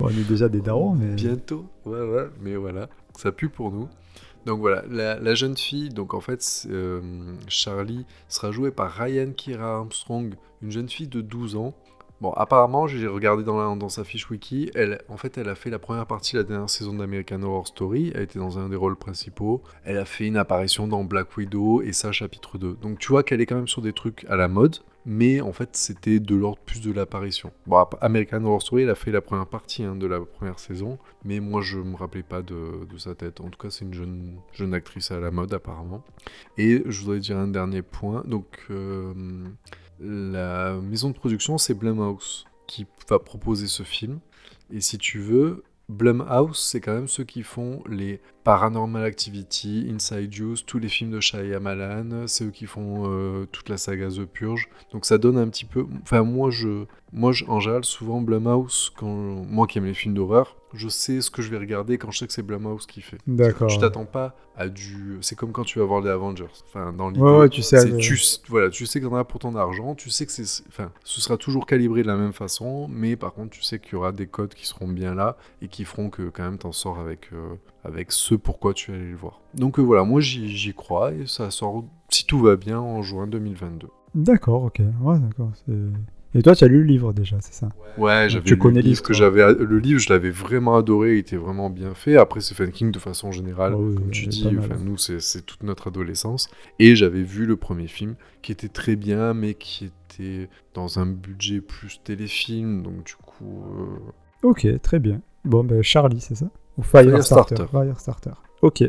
On 0.04 0.08
est 0.08 0.28
déjà 0.28 0.48
des 0.48 0.60
darons, 0.60 0.94
mais. 0.94 1.14
bientôt, 1.14 1.64
ouais, 1.86 2.00
ouais, 2.00 2.28
mais 2.40 2.56
voilà, 2.56 2.88
ça 3.16 3.30
pue 3.30 3.48
pour 3.48 3.70
nous. 3.70 3.88
Donc 4.46 4.58
voilà, 4.58 4.82
la, 4.90 5.34
jeune 5.36 5.56
fille, 5.56 5.90
donc 5.90 6.14
en 6.14 6.20
fait, 6.20 6.66
euh, 6.68 7.00
Charlie 7.46 8.04
sera 8.28 8.50
jouée 8.50 8.72
par 8.72 8.90
Ryan 8.90 9.30
Kira 9.30 9.76
Armstrong, 9.76 10.34
une 10.62 10.72
jeune 10.72 10.88
fille 10.88 11.06
de 11.06 11.20
12 11.20 11.54
ans. 11.54 11.74
Bon, 12.22 12.30
apparemment, 12.34 12.86
j'ai 12.86 13.08
regardé 13.08 13.42
dans, 13.42 13.58
la- 13.58 13.88
sa 13.88 14.04
fiche 14.04 14.30
wiki, 14.30 14.70
elle, 14.76 15.02
en 15.08 15.16
fait, 15.16 15.38
elle 15.38 15.48
a 15.48 15.56
fait 15.56 15.70
la 15.70 15.80
première 15.80 16.06
partie 16.06 16.34
de 16.34 16.38
la 16.38 16.44
dernière 16.44 16.70
saison 16.70 16.92
d'American 16.94 17.42
Horror 17.42 17.66
Story, 17.66 18.12
elle 18.14 18.22
était 18.22 18.38
dans 18.38 18.60
un 18.60 18.68
des 18.68 18.76
rôles 18.76 18.94
principaux, 18.94 19.60
elle 19.82 19.98
a 19.98 20.04
fait 20.04 20.28
une 20.28 20.36
apparition 20.36 20.86
dans 20.86 21.02
Black 21.02 21.36
Widow 21.36 21.82
et 21.82 21.92
ça, 21.92 22.12
chapitre 22.12 22.58
2. 22.58 22.78
Donc 22.80 23.00
tu 23.00 23.08
vois 23.08 23.24
qu'elle 23.24 23.40
est 23.40 23.46
quand 23.46 23.56
même 23.56 23.66
sur 23.66 23.82
des 23.82 23.92
trucs 23.92 24.24
à 24.28 24.36
la 24.36 24.46
mode, 24.46 24.76
mais 25.04 25.40
en 25.40 25.52
fait, 25.52 25.70
c'était 25.72 26.20
de 26.20 26.36
l'ordre 26.36 26.60
plus 26.64 26.80
de 26.80 26.92
l'apparition. 26.92 27.50
Bon, 27.66 27.84
American 28.00 28.44
Horror 28.44 28.62
Story, 28.62 28.82
elle 28.84 28.90
a 28.90 28.94
fait 28.94 29.10
la 29.10 29.20
première 29.20 29.48
partie 29.48 29.82
hein, 29.82 29.96
de 29.96 30.06
la 30.06 30.20
première 30.20 30.60
saison, 30.60 30.98
mais 31.24 31.40
moi, 31.40 31.60
je 31.60 31.78
me 31.78 31.96
rappelais 31.96 32.22
pas 32.22 32.42
de, 32.42 32.86
sa 32.98 33.16
tête. 33.16 33.40
En 33.40 33.48
tout 33.48 33.58
cas, 33.58 33.70
c'est 33.70 33.84
une 33.84 33.94
jeune, 33.94 34.36
jeune 34.52 34.74
actrice 34.74 35.10
à 35.10 35.18
la 35.18 35.32
mode, 35.32 35.52
apparemment. 35.52 36.04
Et 36.56 36.84
je 36.86 37.00
voudrais 37.00 37.18
dire 37.18 37.36
un 37.36 37.48
dernier 37.48 37.82
point. 37.82 38.22
Donc, 38.28 38.46
euh, 38.70 39.12
la 40.02 40.74
maison 40.74 41.10
de 41.10 41.14
production, 41.14 41.58
c'est 41.58 41.74
Blumhouse 41.74 42.44
qui 42.66 42.86
va 43.08 43.18
proposer 43.18 43.66
ce 43.66 43.82
film. 43.82 44.20
Et 44.72 44.80
si 44.80 44.98
tu 44.98 45.18
veux, 45.18 45.62
Blumhouse, 45.88 46.58
c'est 46.58 46.80
quand 46.80 46.94
même 46.94 47.08
ceux 47.08 47.24
qui 47.24 47.42
font 47.42 47.82
les 47.88 48.20
Paranormal 48.44 49.04
Activity, 49.04 49.88
Inside 49.92 50.36
Use, 50.36 50.64
tous 50.66 50.78
les 50.78 50.88
films 50.88 51.12
de 51.12 51.20
Shyamalan, 51.20 52.26
c'est 52.26 52.44
eux 52.44 52.50
qui 52.50 52.66
font 52.66 53.04
euh, 53.06 53.46
toute 53.52 53.68
la 53.68 53.76
saga 53.76 54.08
The 54.08 54.24
Purge. 54.24 54.68
Donc 54.92 55.04
ça 55.06 55.18
donne 55.18 55.38
un 55.38 55.48
petit 55.48 55.64
peu... 55.64 55.86
Enfin, 56.02 56.22
moi, 56.22 56.50
je, 56.50 56.84
moi 57.12 57.32
je, 57.32 57.44
en 57.46 57.60
général, 57.60 57.84
souvent 57.84 58.20
Blumhouse, 58.20 58.92
quand... 58.96 59.06
moi 59.06 59.66
qui 59.66 59.78
aime 59.78 59.84
les 59.84 59.94
films 59.94 60.14
d'horreur, 60.14 60.56
je 60.74 60.88
sais 60.88 61.20
ce 61.20 61.30
que 61.30 61.42
je 61.42 61.50
vais 61.50 61.58
regarder 61.58 61.98
quand 61.98 62.10
je 62.10 62.18
sais 62.18 62.26
que 62.26 62.32
c'est 62.32 62.42
Blumhouse 62.42 62.86
qui 62.86 63.02
fait. 63.02 63.18
D'accord. 63.26 63.68
Tu 63.68 63.78
t'attends 63.78 64.06
pas 64.06 64.34
à 64.56 64.68
du. 64.68 65.18
C'est 65.20 65.36
comme 65.36 65.52
quand 65.52 65.64
tu 65.64 65.78
vas 65.78 65.84
voir 65.84 66.00
les 66.00 66.10
Avengers. 66.10 66.46
Enfin, 66.66 66.92
dans 66.92 67.10
l'idée. 67.10 67.20
Ouais, 67.20 67.38
ouais, 67.40 67.48
tu 67.48 67.62
sais. 67.62 67.92
euh, 67.92 67.98
tu, 67.98 68.18
voilà, 68.48 68.70
tu 68.70 68.86
sais 68.86 69.00
que 69.00 69.06
t'en 69.06 69.16
as 69.16 69.24
pour 69.24 69.38
ton 69.40 69.54
argent, 69.54 69.94
tu 69.94 70.10
sais 70.10 70.24
que 70.26 70.32
c'est, 70.32 70.64
enfin, 70.68 70.90
ce 71.04 71.20
sera 71.20 71.36
toujours 71.36 71.66
calibré 71.66 72.02
de 72.02 72.06
la 72.06 72.16
même 72.16 72.32
façon, 72.32 72.88
mais 72.88 73.16
par 73.16 73.34
contre, 73.34 73.50
tu 73.50 73.62
sais 73.62 73.78
qu'il 73.78 73.92
y 73.92 73.96
aura 73.96 74.12
des 74.12 74.26
codes 74.26 74.54
qui 74.54 74.66
seront 74.66 74.88
bien 74.88 75.14
là 75.14 75.36
et 75.60 75.68
qui 75.68 75.84
feront 75.84 76.08
que 76.10 76.30
quand 76.30 76.42
même 76.42 76.58
t'en 76.58 76.72
sors 76.72 76.98
avec, 76.98 77.28
euh, 77.34 77.54
avec 77.84 78.12
ce 78.12 78.34
pourquoi 78.34 78.74
tu 78.74 78.92
es 78.92 78.94
allé 78.94 79.10
le 79.10 79.16
voir. 79.16 79.40
Donc 79.54 79.78
euh, 79.78 79.82
voilà, 79.82 80.04
moi 80.04 80.20
j'y, 80.20 80.48
j'y 80.48 80.74
crois 80.74 81.12
et 81.12 81.26
ça 81.26 81.50
sort, 81.50 81.84
si 82.08 82.24
tout 82.26 82.38
va 82.38 82.56
bien, 82.56 82.78
en 82.80 83.02
juin 83.02 83.26
2022. 83.26 83.88
D'accord, 84.14 84.64
ok. 84.64 84.80
Ouais, 85.00 85.18
d'accord. 85.18 85.50
c'est- 85.66 85.72
Et 86.38 86.42
toi, 86.42 86.54
tu 86.54 86.64
as 86.64 86.68
lu 86.68 86.78
le 86.78 86.84
livre 86.86 87.12
déjà, 87.12 87.36
c'est 87.40 87.52
ça? 87.54 87.68
Ouais, 87.98 88.26
j'avais 88.30 88.44
tu 88.44 88.54
lu 88.54 88.58
connais 88.58 88.80
le 88.80 88.88
livre 88.88 89.02
que 89.02 89.12
j'avais, 89.12 89.52
le 89.54 89.78
livre, 89.78 89.98
je 90.00 90.10
l'avais 90.10 90.30
vraiment 90.30 90.76
adoré, 90.76 91.14
il 91.16 91.18
était 91.18 91.36
vraiment 91.36 91.68
bien 91.68 91.92
fait. 91.94 92.16
Après, 92.16 92.40
Stephen 92.40 92.70
King 92.72 92.90
de 92.90 92.98
façon 92.98 93.32
générale, 93.32 93.74
oui, 93.74 93.96
comme 93.96 94.10
tu 94.10 94.26
dis, 94.28 94.56
enfin, 94.58 94.76
nous, 94.78 94.96
c'est, 94.96 95.20
c'est 95.20 95.42
toute 95.42 95.62
notre 95.62 95.88
adolescence. 95.88 96.48
Et 96.78 96.96
j'avais 96.96 97.22
vu 97.22 97.44
le 97.44 97.56
premier 97.56 97.86
film, 97.86 98.14
qui 98.40 98.50
était 98.52 98.68
très 98.68 98.96
bien, 98.96 99.34
mais 99.34 99.52
qui 99.54 99.86
était 99.86 100.48
dans 100.72 100.98
un 100.98 101.06
budget 101.06 101.60
plus 101.60 102.00
téléfilm, 102.02 102.82
donc 102.82 103.04
du 103.04 103.14
coup, 103.16 103.64
euh, 103.78 104.48
Ok, 104.48 104.66
très 104.82 104.98
bien. 104.98 105.20
Bon, 105.44 105.62
ben 105.64 105.82
Charlie, 105.82 106.20
c'est 106.20 106.34
ça? 106.34 106.46
Ou 106.78 106.82
Firestarter. 106.82 107.56
Firestarter. 107.56 107.70
Firestarter. 107.70 108.30
Ok, 108.62 108.84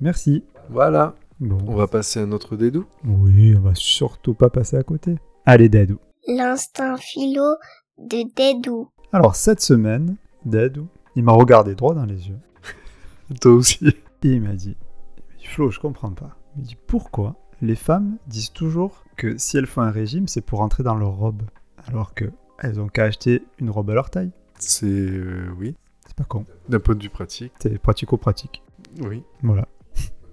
merci. 0.00 0.44
voilà. 0.70 1.14
Bon. 1.40 1.58
On 1.66 1.74
va 1.74 1.88
passer 1.88 2.20
à 2.20 2.26
notre 2.26 2.56
dédou. 2.56 2.86
Oui, 3.04 3.54
on 3.56 3.60
va 3.60 3.74
surtout 3.74 4.34
pas 4.34 4.50
passer 4.50 4.76
à 4.76 4.82
côté. 4.82 5.16
Allez, 5.44 5.68
Dedou. 5.68 5.98
L'instinct 6.28 6.96
philo 6.96 7.56
de 7.98 8.24
Dédou. 8.34 8.88
Alors, 9.12 9.34
cette 9.34 9.60
semaine, 9.60 10.16
Dedou, 10.44 10.86
il 11.16 11.24
m'a 11.24 11.32
regardé 11.32 11.74
droit 11.74 11.94
dans 11.94 12.06
les 12.06 12.28
yeux. 12.28 12.38
Toi 13.40 13.52
aussi. 13.52 13.84
Et 14.22 14.28
il 14.28 14.40
m'a 14.40 14.54
dit, 14.54 14.76
Flo, 15.42 15.70
je 15.70 15.80
comprends 15.80 16.12
pas. 16.12 16.36
Il 16.56 16.62
m'a 16.62 16.66
dit, 16.66 16.76
pourquoi 16.86 17.34
les 17.60 17.76
femmes 17.76 18.16
disent 18.26 18.52
toujours 18.52 19.04
que 19.16 19.36
si 19.36 19.56
elles 19.56 19.66
font 19.66 19.82
un 19.82 19.90
régime, 19.90 20.28
c'est 20.28 20.40
pour 20.40 20.60
rentrer 20.60 20.82
dans 20.82 20.94
leur 20.94 21.12
robe 21.12 21.42
Alors 21.88 22.14
que 22.14 22.26
elles 22.58 22.80
ont 22.80 22.88
qu'à 22.88 23.04
acheter 23.04 23.44
une 23.58 23.70
robe 23.70 23.90
à 23.90 23.94
leur 23.94 24.10
taille. 24.10 24.30
C'est, 24.58 24.86
euh, 24.86 25.48
oui, 25.58 25.74
C'est 26.16 26.18
pas 26.18 26.24
con. 26.28 26.44
d'un 26.68 26.78
point 26.80 26.94
de 26.94 27.02
vue 27.02 27.10
pratique. 27.10 27.52
C'est 27.60 27.78
pratico-pratique. 27.78 28.62
Oui, 29.02 29.22
Voilà. 29.42 29.66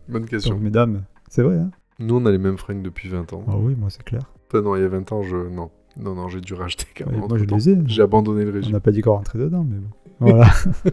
bonne 0.07 0.25
question. 0.25 0.53
Donc, 0.53 0.61
mesdames, 0.63 1.03
c'est 1.29 1.41
vrai, 1.41 1.57
hein 1.57 1.71
Nous, 1.99 2.15
on 2.15 2.25
a 2.27 2.31
les 2.31 2.37
mêmes 2.37 2.57
fringues 2.59 2.83
depuis 2.83 3.09
20 3.09 3.33
ans. 3.33 3.43
Ah 3.47 3.57
oui, 3.57 3.75
moi, 3.75 3.89
c'est 3.89 4.03
clair. 4.03 4.21
Enfin, 4.47 4.61
non, 4.61 4.75
il 4.75 4.83
y 4.83 4.85
a 4.85 4.89
20 4.89 5.11
ans, 5.11 5.23
je. 5.23 5.35
Non, 5.35 5.71
non, 5.97 6.13
non, 6.13 6.27
j'ai 6.27 6.41
dû 6.41 6.53
racheter 6.53 6.85
Ouais, 6.85 6.93
carrément. 7.05 7.27
moi, 7.27 7.37
je 7.37 7.45
les 7.45 7.69
ai. 7.69 7.77
J'ai 7.87 8.03
abandonné 8.03 8.43
le 8.45 8.51
On 8.51 8.53
régime. 8.53 8.73
n'a 8.73 8.79
pas 8.79 8.91
dit 8.91 9.01
qu'on 9.01 9.13
rentrait 9.15 9.39
dedans, 9.39 9.65
mais 9.67 9.77
bon. 9.77 9.89
Voilà. 10.19 10.51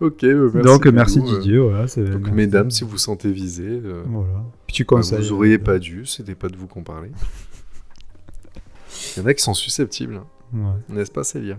Ok, 0.00 0.24
euh, 0.24 0.50
merci. 0.54 0.66
Donc, 0.66 0.86
merci 0.86 1.20
Dédou, 1.20 1.34
euh, 1.34 1.38
Didier. 1.40 1.58
Voilà, 1.58 1.84
Donc, 1.86 2.20
merci. 2.22 2.32
mesdames, 2.32 2.70
si 2.70 2.84
vous 2.84 2.96
sentez 2.96 3.30
visé, 3.30 3.64
euh, 3.66 4.02
Voilà. 4.06 4.44
Petit 4.66 4.84
bah, 4.84 4.96
vous 5.00 5.32
auriez 5.32 5.56
euh, 5.56 5.62
pas 5.62 5.78
dû, 5.78 6.06
c'était 6.06 6.34
pas 6.34 6.48
de 6.48 6.56
vous 6.56 6.66
qu'on 6.66 6.82
parlait. 6.82 7.10
Il 9.16 9.22
y 9.22 9.24
en 9.24 9.28
a 9.28 9.34
qui 9.34 9.42
sont 9.42 9.54
susceptibles, 9.54 10.16
hein. 10.16 10.26
ouais. 10.54 10.94
n'est-ce 10.96 11.10
pas, 11.10 11.24
Célia? 11.24 11.58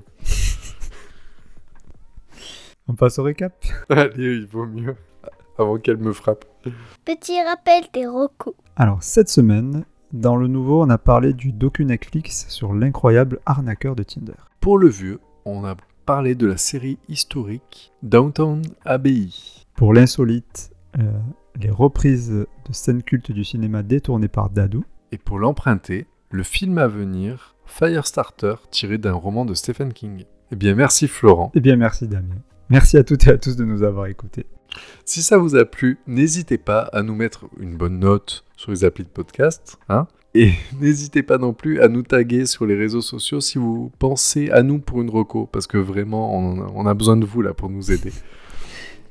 On 2.92 2.96
passe 2.96 3.20
au 3.20 3.24
récap? 3.24 3.54
Allez, 3.90 4.36
il 4.36 4.46
vaut 4.48 4.66
mieux. 4.66 4.98
Avant 5.58 5.78
qu'elle 5.78 5.96
me 5.96 6.12
frappe. 6.12 6.44
Petit 7.06 7.42
rappel 7.42 7.86
des 7.94 8.06
recos. 8.06 8.54
Alors, 8.76 9.02
cette 9.02 9.30
semaine, 9.30 9.86
dans 10.12 10.36
le 10.36 10.48
nouveau, 10.48 10.84
on 10.84 10.90
a 10.90 10.98
parlé 10.98 11.32
du 11.32 11.54
docu 11.54 11.86
Netflix 11.86 12.48
sur 12.50 12.74
l'incroyable 12.74 13.40
arnaqueur 13.46 13.96
de 13.96 14.04
Tinder. 14.04 14.34
Pour 14.60 14.78
le 14.78 14.90
vieux, 14.90 15.22
on 15.46 15.64
a 15.64 15.78
parlé 16.06 16.36
de 16.36 16.46
la 16.46 16.58
série 16.58 17.00
historique 17.08 17.94
Downtown 18.04 18.62
Abbey. 18.84 19.30
Pour 19.78 19.94
l'insolite, 19.94 20.74
euh, 21.00 21.14
les 21.62 21.72
reprises 21.72 22.30
de 22.32 22.74
scènes 22.74 23.04
cultes 23.04 23.32
du 23.32 23.46
cinéma 23.46 23.84
détournées 23.84 24.28
par 24.28 24.50
Dadou. 24.50 24.84
Et 25.14 25.18
pour 25.18 25.40
l'emprunter, 25.40 26.08
le 26.30 26.44
film 26.44 26.78
à 26.78 26.90
venir, 26.90 27.56
Firestarter, 27.66 28.56
tiré 28.70 28.98
d'un 28.98 29.14
roman 29.14 29.46
de 29.46 29.54
Stephen 29.54 29.94
King. 29.94 30.26
Eh 30.52 30.58
bien, 30.58 30.76
merci 30.76 31.08
Florent. 31.08 31.54
Eh 31.56 31.62
bien, 31.62 31.78
merci 31.78 32.10
Damien. 32.10 32.36
Merci 32.72 32.96
à 32.96 33.04
toutes 33.04 33.28
et 33.28 33.32
à 33.32 33.38
tous 33.38 33.58
de 33.58 33.66
nous 33.66 33.84
avoir 33.84 34.06
écoutés. 34.06 34.46
Si 35.04 35.22
ça 35.22 35.38
vous 35.38 35.58
a 35.58 35.66
plu, 35.66 36.00
n'hésitez 36.08 36.58
pas 36.58 36.84
à 36.94 37.04
nous 37.04 37.16
mettre 37.16 37.50
une 37.60 37.76
bonne 37.76 38.00
note 38.00 38.46
sur 38.56 38.72
les 38.72 38.86
applis 38.86 39.04
de 39.04 39.10
podcast. 39.10 39.78
Hein 39.90 40.08
et 40.36 40.54
n'hésitez 40.80 41.22
pas 41.22 41.38
non 41.38 41.52
plus 41.52 41.82
à 41.82 41.90
nous 41.90 42.02
taguer 42.02 42.46
sur 42.46 42.66
les 42.66 42.76
réseaux 42.76 43.02
sociaux 43.02 43.42
si 43.42 43.58
vous 43.58 43.92
pensez 44.00 44.50
à 44.52 44.64
nous 44.64 44.80
pour 44.80 45.02
une 45.02 45.10
reco. 45.10 45.50
Parce 45.52 45.68
que 45.68 45.78
vraiment, 45.78 46.34
on, 46.34 46.86
a 46.86 46.94
besoin 46.94 47.18
de 47.18 47.26
vous 47.26 47.42
là 47.42 47.54
pour 47.54 47.70
nous 47.70 47.92
aider. 47.92 48.14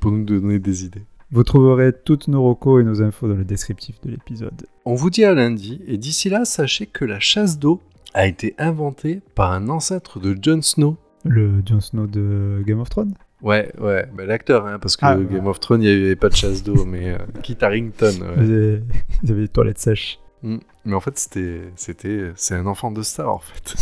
Pour 0.01 0.11
nous 0.11 0.25
donner 0.25 0.59
des 0.59 0.87
idées. 0.87 1.05
Vous 1.31 1.45
trouverez 1.45 1.93
toutes 1.93 2.29
nos 2.29 2.43
recos 2.43 2.81
et 2.81 2.85
nos 2.85 3.03
infos 3.03 3.29
dans 3.29 3.37
le 3.37 3.45
descriptif 3.45 4.01
de 4.01 4.09
l'épisode. 4.09 4.67
On 4.87 4.95
vous 4.95 5.11
dit 5.11 5.27
à 5.27 5.35
lundi, 5.35 5.83
et 5.87 5.99
d'ici 5.99 6.31
là, 6.31 6.47
sachez 6.47 6.87
que 6.87 7.05
la 7.05 7.21
chasse 7.21 7.59
d'eau 7.59 7.83
a 8.15 8.27
été 8.27 8.55
inventée 8.57 9.21
par 9.35 9.53
un 9.53 9.69
ancêtre 9.69 10.19
de 10.19 10.35
Jon 10.41 10.63
Snow. 10.63 10.97
Le 11.25 11.61
Jon 11.67 11.81
Snow 11.81 12.07
de 12.07 12.63
Game 12.67 12.81
of 12.81 12.89
Thrones 12.89 13.13
Ouais, 13.43 13.73
ouais, 13.81 14.07
bah, 14.15 14.25
l'acteur, 14.27 14.67
hein, 14.67 14.79
parce 14.79 14.97
que 14.97 15.05
Ah, 15.07 15.17
ouais. 15.17 15.25
Game 15.25 15.47
of 15.47 15.59
Thrones, 15.61 15.83
il 15.83 15.89
n'y 15.99 16.05
avait 16.05 16.17
pas 16.17 16.29
de 16.29 16.37
chasse 16.37 16.63
d'eau, 16.63 16.85
mais 16.85 17.11
euh, 17.15 17.19
Kit 17.43 17.57
Harington. 17.61 18.07
ouais. 18.21 18.35
Ils 18.45 18.53
avaient- 18.55 18.83
Ils 19.23 19.31
avaient 19.33 19.41
des 19.43 19.49
toilettes 19.49 19.79
sèches. 19.79 20.19
Mm. 20.43 20.59
Mais 20.85 20.95
en 20.95 21.01
fait, 21.01 21.19
c'était, 21.19 21.61
c'était, 21.77 22.33
c'est 22.37 22.55
un 22.55 22.67
enfant 22.67 22.91
de 22.91 23.03
star, 23.03 23.29
en 23.35 23.39
fait. 23.39 23.75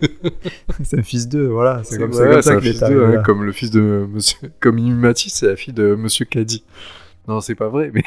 C'est 0.82 0.98
un 0.98 1.02
fils 1.02 1.28
d'eux, 1.28 1.48
voilà. 1.48 1.82
C'est 1.84 1.98
comme, 1.98 2.10
ouais, 2.12 2.30
comme 2.30 2.40
ça 2.42 2.52
un 2.52 2.56
que 2.56 2.60
fils 2.62 2.80
d'eux, 2.80 3.04
hein, 3.18 3.22
comme 3.22 3.44
le 3.44 3.52
fils 3.52 3.70
de 3.70 4.06
Monsieur, 4.10 4.38
comme 4.60 4.78
Inumati, 4.78 5.28
c'est 5.28 5.46
la 5.46 5.56
fille 5.56 5.74
de 5.74 5.94
Monsieur 5.94 6.24
Caddy. 6.24 6.64
Non, 7.28 7.40
c'est 7.42 7.54
pas 7.54 7.68
vrai, 7.68 7.90
mais 7.92 8.02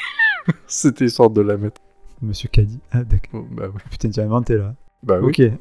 c'était 0.65 1.06
histoire 1.06 1.30
de 1.30 1.41
la 1.41 1.56
mettre. 1.56 1.80
Monsieur 2.23 2.49
Caddy. 2.52 2.80
Ah, 2.91 3.04
d'accord. 3.04 3.41
Oh, 3.43 3.47
bah 3.52 3.65
oui. 3.71 3.80
Putain, 3.91 4.10
tu 4.10 4.19
as 4.19 4.23
inventé 4.23 4.56
là. 4.58 4.73
Bah 5.04 5.19
oui. 5.21 5.30
Ok. 5.30 5.52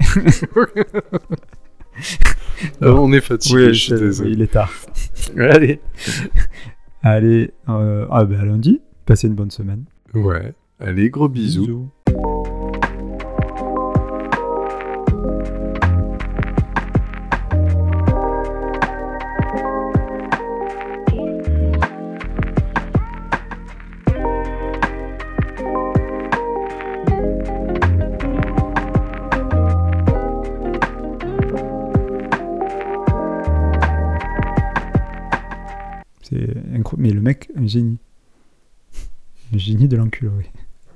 On 2.80 3.12
est 3.12 3.20
fatigué, 3.20 3.66
Oui, 3.68 3.74
je 3.74 3.80
suis 3.82 3.92
désolé. 3.94 4.30
il 4.32 4.42
est 4.42 4.52
tard. 4.52 4.72
Allez. 5.38 5.80
Allez, 7.02 7.50
euh, 7.68 8.06
ah 8.10 8.24
ben 8.24 8.38
à 8.40 8.44
lundi. 8.44 8.80
Passez 9.06 9.26
une 9.26 9.34
bonne 9.34 9.50
semaine. 9.50 9.84
Ouais. 10.14 10.54
Allez, 10.78 11.10
gros 11.10 11.28
bisous. 11.28 11.90
Mais 36.98 37.10
le 37.10 37.20
mec, 37.20 37.50
un 37.56 37.66
génie. 37.66 37.98
Un 39.52 39.58
génie 39.58 39.88
de 39.88 39.96
l'enculerie. 39.96 40.50